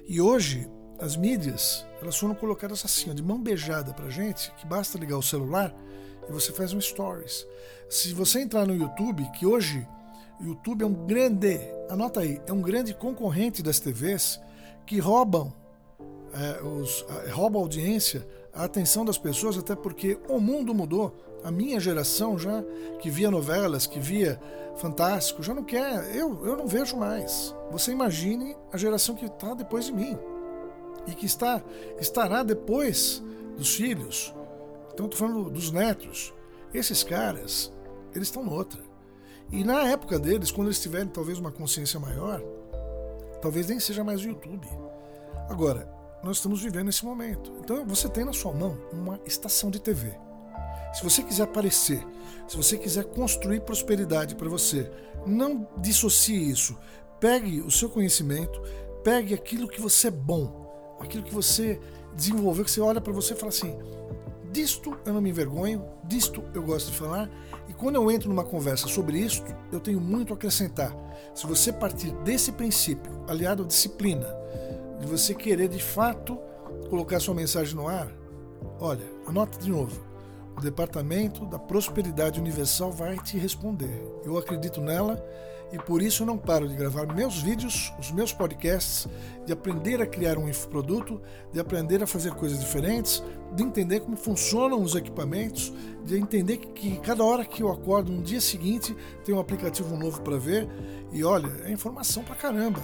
E 0.07 0.21
hoje 0.21 0.69
as 0.99 1.17
mídias 1.17 1.85
elas 2.01 2.17
foram 2.17 2.35
colocadas 2.35 2.85
assim, 2.85 3.13
de 3.15 3.23
mão 3.23 3.43
beijada 3.43 3.95
para 3.95 4.11
gente, 4.11 4.53
que 4.57 4.67
basta 4.67 4.99
ligar 4.99 5.17
o 5.17 5.23
celular 5.23 5.75
e 6.29 6.33
você 6.33 6.53
faz 6.53 6.75
um 6.75 6.81
stories. 6.81 7.47
Se 7.89 8.13
você 8.13 8.41
entrar 8.41 8.67
no 8.67 8.77
YouTube, 8.77 9.25
que 9.33 9.47
hoje 9.47 9.87
o 10.39 10.45
YouTube 10.45 10.83
é 10.83 10.87
um 10.87 11.07
grande, 11.07 11.59
anota 11.89 12.21
aí, 12.21 12.41
é 12.47 12.53
um 12.53 12.61
grande 12.61 12.93
concorrente 12.93 13.63
das 13.63 13.81
TVs 13.81 14.39
que 14.87 14.99
roubam, 14.99 15.53
é, 16.35 16.63
os, 16.63 17.05
roubam 17.33 17.63
a 17.63 17.65
audiência, 17.65 18.27
a 18.55 18.65
atenção 18.65 19.05
das 19.05 19.19
pessoas, 19.19 19.59
até 19.59 19.75
porque 19.75 20.19
o 20.29 20.39
mundo 20.39 20.75
mudou. 20.75 21.15
A 21.43 21.51
minha 21.51 21.79
geração 21.79 22.39
já, 22.39 22.65
que 23.01 23.11
via 23.11 23.31
novelas, 23.31 23.87
que 23.87 24.01
via 24.01 24.41
Fantástico, 24.77 25.43
já 25.43 25.55
não 25.55 25.63
quer, 25.63 26.15
eu, 26.15 26.45
eu 26.45 26.57
não 26.57 26.67
vejo 26.67 26.97
mais. 26.97 27.55
Você 27.71 27.93
imagine 27.93 28.57
a 28.73 28.77
geração 28.77 29.15
que 29.15 29.27
está 29.27 29.55
depois 29.55 29.87
de 29.87 29.93
mim 29.93 30.19
e 31.07 31.13
que 31.13 31.27
está 31.27 31.63
estará 32.01 32.43
depois 32.43 33.23
dos 33.57 33.75
filhos. 33.75 34.35
Então 34.93 35.07
estou 35.07 35.29
falando 35.29 35.49
dos 35.49 35.71
netos. 35.71 36.35
Esses 36.73 37.05
caras, 37.05 37.73
eles 38.15 38.29
estão 38.29 38.45
noutra. 38.45 38.83
E 39.53 39.63
na 39.63 39.89
época 39.89 40.19
deles, 40.19 40.51
quando 40.51 40.69
eles 40.69 40.83
tiverem 40.83 41.07
talvez 41.07 41.39
uma 41.39 41.53
consciência 41.53 42.01
maior, 42.01 42.43
talvez 43.41 43.69
nem 43.69 43.79
seja 43.79 44.03
mais 44.03 44.23
o 44.23 44.29
YouTube. 44.29 44.67
Agora, 45.49 45.94
nós 46.25 46.39
estamos 46.39 46.63
vivendo 46.63 46.89
esse 46.89 47.05
momento. 47.05 47.53
Então 47.61 47.85
você 47.85 48.09
tem 48.09 48.25
na 48.25 48.33
sua 48.33 48.53
mão 48.53 48.79
uma 48.93 49.21
estação 49.27 49.71
de 49.71 49.79
TV. 49.79 50.19
Se 50.95 51.05
você 51.05 51.23
quiser 51.23 51.43
aparecer, 51.43 52.05
se 52.49 52.57
você 52.57 52.79
quiser 52.79 53.05
construir 53.05 53.61
prosperidade 53.61 54.35
para 54.35 54.49
você, 54.49 54.91
não 55.27 55.69
dissocie 55.79 56.51
isso. 56.51 56.77
Pegue 57.21 57.61
o 57.61 57.71
seu 57.71 57.91
conhecimento, 57.91 58.61
pegue 59.03 59.35
aquilo 59.35 59.69
que 59.69 59.81
você 59.81 60.09
é 60.09 60.11
bom, 60.11 60.97
aquilo 60.99 61.23
que 61.23 61.35
você 61.35 61.79
desenvolveu, 62.15 62.65
que 62.65 62.71
você 62.71 62.81
olha 62.81 63.01
para 63.01 63.13
você 63.13 63.35
e 63.35 63.37
fala 63.37 63.51
assim: 63.51 63.77
disto 64.51 64.97
eu 65.05 65.13
não 65.13 65.21
me 65.21 65.31
envergonho, 65.31 65.85
disto 66.05 66.43
eu 66.55 66.63
gosto 66.63 66.91
de 66.91 66.97
falar 66.97 67.29
e 67.69 67.73
quando 67.73 67.97
eu 67.97 68.11
entro 68.11 68.29
numa 68.29 68.45
conversa 68.45 68.87
sobre 68.87 69.19
isto, 69.19 69.55
eu 69.73 69.81
tenho 69.81 70.01
muito 70.01 70.33
a 70.33 70.37
acrescentar. 70.37 70.95
Se 71.35 71.47
você 71.47 71.73
partir 71.73 72.13
desse 72.23 72.53
princípio, 72.53 73.25
aliado 73.29 73.65
à 73.65 73.67
disciplina, 73.67 74.27
de 75.05 75.11
você 75.11 75.35
querer 75.35 75.69
de 75.69 75.83
fato 75.83 76.39
colocar 76.89 77.21
sua 77.21 77.35
mensagem 77.35 77.75
no 77.75 77.87
ar, 77.87 78.11
olha, 78.81 79.05
anota 79.27 79.59
de 79.59 79.71
novo. 79.71 80.01
O 80.57 80.61
Departamento 80.61 81.45
da 81.47 81.59
Prosperidade 81.59 82.41
Universal 82.41 82.91
vai 82.91 83.19
te 83.19 83.37
responder. 83.37 84.03
Eu 84.25 84.39
acredito 84.39 84.81
nela 84.81 85.23
e 85.73 85.79
por 85.79 86.01
isso 86.01 86.25
não 86.25 86.39
paro 86.39 86.69
de 86.69 86.77
gravar 86.77 87.13
meus 87.13 87.43
vídeos, 87.43 87.93
os 87.99 88.13
meus 88.13 88.33
podcasts, 88.33 89.09
de 89.45 89.53
aprender 89.53 90.01
a 90.01 90.07
criar 90.07 90.39
um 90.39 90.49
infoproduto, 90.49 91.21
de 91.53 91.61
aprender 91.61 92.03
a 92.03 92.07
fazer 92.07 92.33
coisas 92.35 92.61
diferentes, 92.61 93.23
de 93.55 93.63
entender 93.63 94.01
como 94.01 94.17
funcionam 94.17 94.81
os 94.81 94.95
equipamentos, 94.95 95.73
de 96.05 96.17
entender 96.17 96.59
que 96.59 96.99
cada 97.01 97.25
hora 97.25 97.45
que 97.45 97.63
eu 97.63 97.71
acordo 97.71 98.13
no 98.13 98.23
dia 98.23 98.41
seguinte 98.41 98.97
tem 99.25 99.35
um 99.35 99.41
aplicativo 99.41 99.97
novo 99.97 100.23
para 100.23 100.39
ver 100.39 100.69
e 101.13 101.25
olha, 101.25 101.51
é 101.65 101.73
informação 101.73 102.23
pra 102.23 102.37
caramba. 102.37 102.83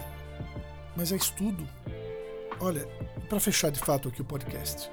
Mas 0.96 1.12
é 1.12 1.16
estudo. 1.16 1.66
Olha, 2.62 2.86
para 3.26 3.40
fechar 3.40 3.70
de 3.70 3.80
fato 3.80 4.08
aqui 4.08 4.20
o 4.20 4.24
podcast. 4.24 4.90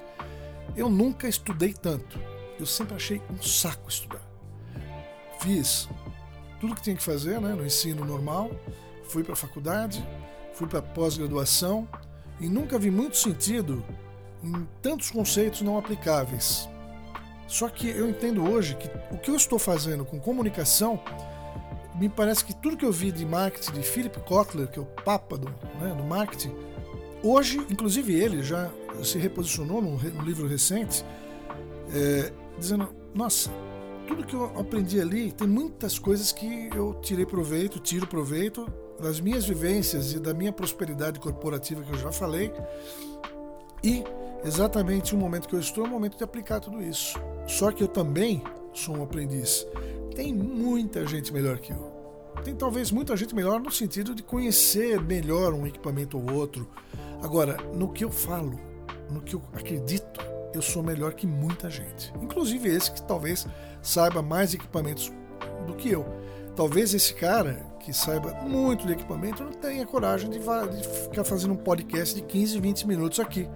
Eu 0.75 0.89
nunca 0.89 1.27
estudei 1.27 1.73
tanto. 1.73 2.17
Eu 2.57 2.65
sempre 2.65 2.95
achei 2.95 3.21
um 3.29 3.41
saco 3.41 3.89
estudar. 3.89 4.25
Fiz 5.41 5.89
tudo 6.61 6.75
que 6.75 6.81
tinha 6.81 6.95
que 6.95 7.03
fazer 7.03 7.41
né, 7.41 7.53
no 7.53 7.65
ensino 7.65 8.05
normal, 8.05 8.49
fui 9.03 9.23
para 9.23 9.33
a 9.33 9.35
faculdade, 9.35 10.03
fui 10.53 10.65
para 10.65 10.81
pós-graduação 10.81 11.87
e 12.39 12.47
nunca 12.47 12.79
vi 12.79 12.89
muito 12.89 13.17
sentido 13.17 13.85
em 14.41 14.67
tantos 14.81 15.11
conceitos 15.11 15.61
não 15.61 15.77
aplicáveis. 15.77 16.69
Só 17.47 17.67
que 17.67 17.89
eu 17.89 18.09
entendo 18.09 18.49
hoje 18.49 18.75
que 18.75 18.89
o 19.13 19.17
que 19.17 19.29
eu 19.29 19.35
estou 19.35 19.59
fazendo 19.59 20.05
com 20.05 20.19
comunicação, 20.19 20.99
me 21.95 22.07
parece 22.07 22.45
que 22.45 22.55
tudo 22.55 22.77
que 22.77 22.85
eu 22.85 22.91
vi 22.91 23.11
de 23.11 23.25
marketing 23.25 23.73
de 23.73 23.83
Philip 23.83 24.19
Kotler, 24.21 24.67
que 24.67 24.79
é 24.79 24.81
o 24.81 24.85
papa 24.85 25.37
do, 25.37 25.49
né, 25.79 25.93
do 25.95 26.03
marketing, 26.03 26.53
hoje, 27.23 27.59
inclusive 27.69 28.13
ele 28.13 28.43
já 28.43 28.71
se 29.03 29.17
reposicionou 29.17 29.81
num, 29.81 29.97
num 29.97 30.21
livro 30.23 30.47
recente, 30.47 31.05
é, 31.93 32.31
dizendo: 32.57 32.89
nossa, 33.13 33.51
tudo 34.07 34.25
que 34.25 34.33
eu 34.33 34.45
aprendi 34.57 34.99
ali, 34.99 35.31
tem 35.31 35.47
muitas 35.47 35.99
coisas 35.99 36.31
que 36.31 36.69
eu 36.73 36.97
tirei 37.01 37.25
proveito, 37.25 37.79
tiro 37.79 38.07
proveito 38.07 38.67
das 38.99 39.19
minhas 39.19 39.45
vivências 39.45 40.13
e 40.13 40.19
da 40.19 40.33
minha 40.33 40.51
prosperidade 40.51 41.19
corporativa 41.19 41.83
que 41.83 41.91
eu 41.91 41.97
já 41.97 42.11
falei. 42.11 42.51
E 43.83 44.03
exatamente 44.43 45.13
o 45.13 45.17
momento 45.17 45.47
que 45.47 45.55
eu 45.55 45.59
estou 45.59 45.85
é 45.85 45.87
o 45.87 45.91
momento 45.91 46.17
de 46.17 46.23
aplicar 46.23 46.59
tudo 46.59 46.81
isso. 46.81 47.19
Só 47.45 47.71
que 47.71 47.83
eu 47.83 47.87
também 47.87 48.41
sou 48.73 48.97
um 48.97 49.03
aprendiz. 49.03 49.67
Tem 50.15 50.33
muita 50.33 51.05
gente 51.05 51.31
melhor 51.31 51.59
que 51.59 51.71
eu. 51.71 51.95
Tem 52.43 52.55
talvez 52.55 52.91
muita 52.91 53.15
gente 53.15 53.35
melhor 53.35 53.59
no 53.59 53.71
sentido 53.71 54.15
de 54.15 54.23
conhecer 54.23 55.01
melhor 55.01 55.53
um 55.53 55.67
equipamento 55.67 56.17
ou 56.17 56.33
outro. 56.33 56.67
Agora, 57.21 57.57
no 57.73 57.91
que 57.91 58.03
eu 58.03 58.11
falo, 58.11 58.59
no 59.09 59.21
que 59.21 59.35
eu 59.35 59.41
acredito, 59.53 60.19
eu 60.53 60.61
sou 60.61 60.83
melhor 60.83 61.13
que 61.13 61.27
muita 61.27 61.69
gente. 61.69 62.13
Inclusive 62.21 62.69
esse 62.69 62.91
que 62.91 63.01
talvez 63.01 63.47
saiba 63.81 64.21
mais 64.21 64.53
equipamentos 64.53 65.11
do 65.65 65.75
que 65.75 65.89
eu. 65.89 66.05
Talvez 66.55 66.93
esse 66.93 67.13
cara 67.13 67.65
que 67.79 67.93
saiba 67.93 68.33
muito 68.43 68.87
de 68.87 68.93
equipamento 68.93 69.43
não 69.43 69.51
tenha 69.51 69.85
coragem 69.85 70.29
de, 70.29 70.39
de 70.39 70.87
ficar 71.03 71.23
fazendo 71.23 71.53
um 71.53 71.57
podcast 71.57 72.15
de 72.15 72.21
15, 72.21 72.59
20 72.59 72.87
minutos 72.87 73.19
aqui. 73.19 73.47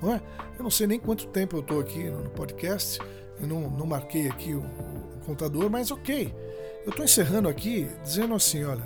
Não 0.00 0.12
é? 0.12 0.20
Eu 0.58 0.64
não 0.64 0.70
sei 0.70 0.86
nem 0.86 0.98
quanto 0.98 1.28
tempo 1.28 1.56
eu 1.56 1.60
estou 1.60 1.80
aqui 1.80 2.10
no 2.10 2.30
podcast. 2.30 2.98
Eu 3.40 3.46
não, 3.46 3.70
não 3.70 3.86
marquei 3.86 4.28
aqui 4.28 4.54
o, 4.54 4.60
o 4.60 5.20
contador, 5.24 5.70
mas 5.70 5.90
ok. 5.90 6.34
Eu 6.84 6.90
estou 6.90 7.04
encerrando 7.04 7.48
aqui 7.48 7.88
dizendo 8.02 8.34
assim: 8.34 8.64
olha, 8.64 8.82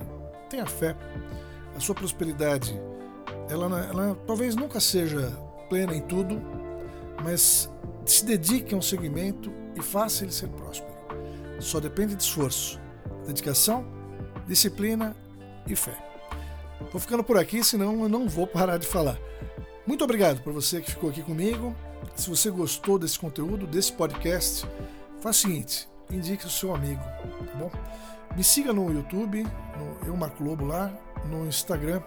tenha 0.51 0.67
fé, 0.67 0.95
a 1.75 1.81
sua 1.81 1.95
prosperidade, 1.95 2.79
ela, 3.49 3.85
ela 3.87 4.19
talvez 4.27 4.55
nunca 4.57 4.81
seja 4.81 5.31
plena 5.69 5.95
em 5.95 6.01
tudo, 6.01 6.41
mas 7.23 7.71
se 8.05 8.25
dedique 8.25 8.75
a 8.75 8.79
um 8.79 8.83
segmento 8.83 9.53
e 9.75 9.83
faça 9.83 10.25
ele 10.25 10.33
ser 10.33 10.49
próspero. 10.49 10.95
Só 11.61 11.81
depende 11.81 12.15
de 12.15 12.23
esforço, 12.23 12.81
dedicação, 13.27 13.87
disciplina 14.47 15.17
e 15.67 15.75
fé. 15.75 15.97
Vou 16.93 17.01
ficando 17.01 17.25
por 17.25 17.39
aqui, 17.39 17.65
senão 17.65 18.03
eu 18.03 18.09
não 18.09 18.29
vou 18.29 18.47
parar 18.47 18.79
de 18.79 18.87
falar. 18.87 19.19
Muito 19.87 20.05
obrigado 20.05 20.43
por 20.43 20.53
você 20.53 20.81
que 20.81 20.91
ficou 20.91 21.11
aqui 21.11 21.23
comigo. 21.23 21.75
Se 22.15 22.29
você 22.29 22.51
gostou 22.51 22.99
desse 22.99 23.19
conteúdo, 23.19 23.67
desse 23.67 23.93
podcast, 23.93 24.67
faz 25.21 25.37
o 25.37 25.41
seguinte: 25.41 25.89
indique 26.11 26.47
o 26.47 26.51
seu 26.51 26.75
amigo, 26.75 27.01
tá 27.01 27.59
bom? 27.59 27.71
Me 28.37 28.45
siga 28.45 28.73
no 28.73 28.93
YouTube, 28.93 29.43
no 29.43 30.07
Eu 30.07 30.17
Marco 30.17 30.45
Lobo 30.45 30.65
lá, 30.67 30.93
no 31.27 31.47
Instagram, 31.47 32.03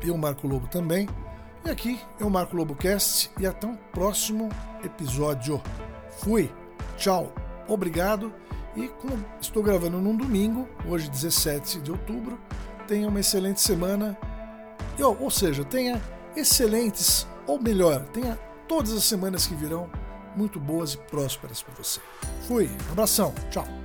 Eu 0.00 0.16
Marco 0.16 0.46
Lobo 0.46 0.66
também. 0.68 1.08
E 1.64 1.70
aqui 1.70 2.00
eu 2.18 2.28
Marco 2.28 2.56
Lobo 2.56 2.74
Cast 2.74 3.30
e 3.38 3.46
até 3.46 3.66
um 3.66 3.76
próximo 3.76 4.48
episódio. 4.84 5.62
Fui, 6.18 6.50
tchau, 6.96 7.32
obrigado. 7.68 8.32
E 8.74 8.88
como 8.88 9.24
estou 9.40 9.62
gravando 9.62 9.98
num 9.98 10.16
domingo, 10.16 10.68
hoje 10.88 11.10
17 11.10 11.80
de 11.80 11.90
outubro, 11.90 12.38
tenha 12.86 13.08
uma 13.08 13.20
excelente 13.20 13.60
semana. 13.60 14.16
Ou, 14.98 15.16
ou 15.20 15.30
seja, 15.30 15.64
tenha 15.64 16.00
excelentes, 16.34 17.26
ou 17.46 17.60
melhor, 17.60 18.04
tenha 18.06 18.38
todas 18.66 18.92
as 18.92 19.04
semanas 19.04 19.46
que 19.46 19.54
virão 19.54 19.90
muito 20.34 20.58
boas 20.58 20.94
e 20.94 20.98
prósperas 20.98 21.62
para 21.62 21.74
você. 21.74 22.00
Fui, 22.46 22.70
abração, 22.90 23.34
tchau. 23.50 23.81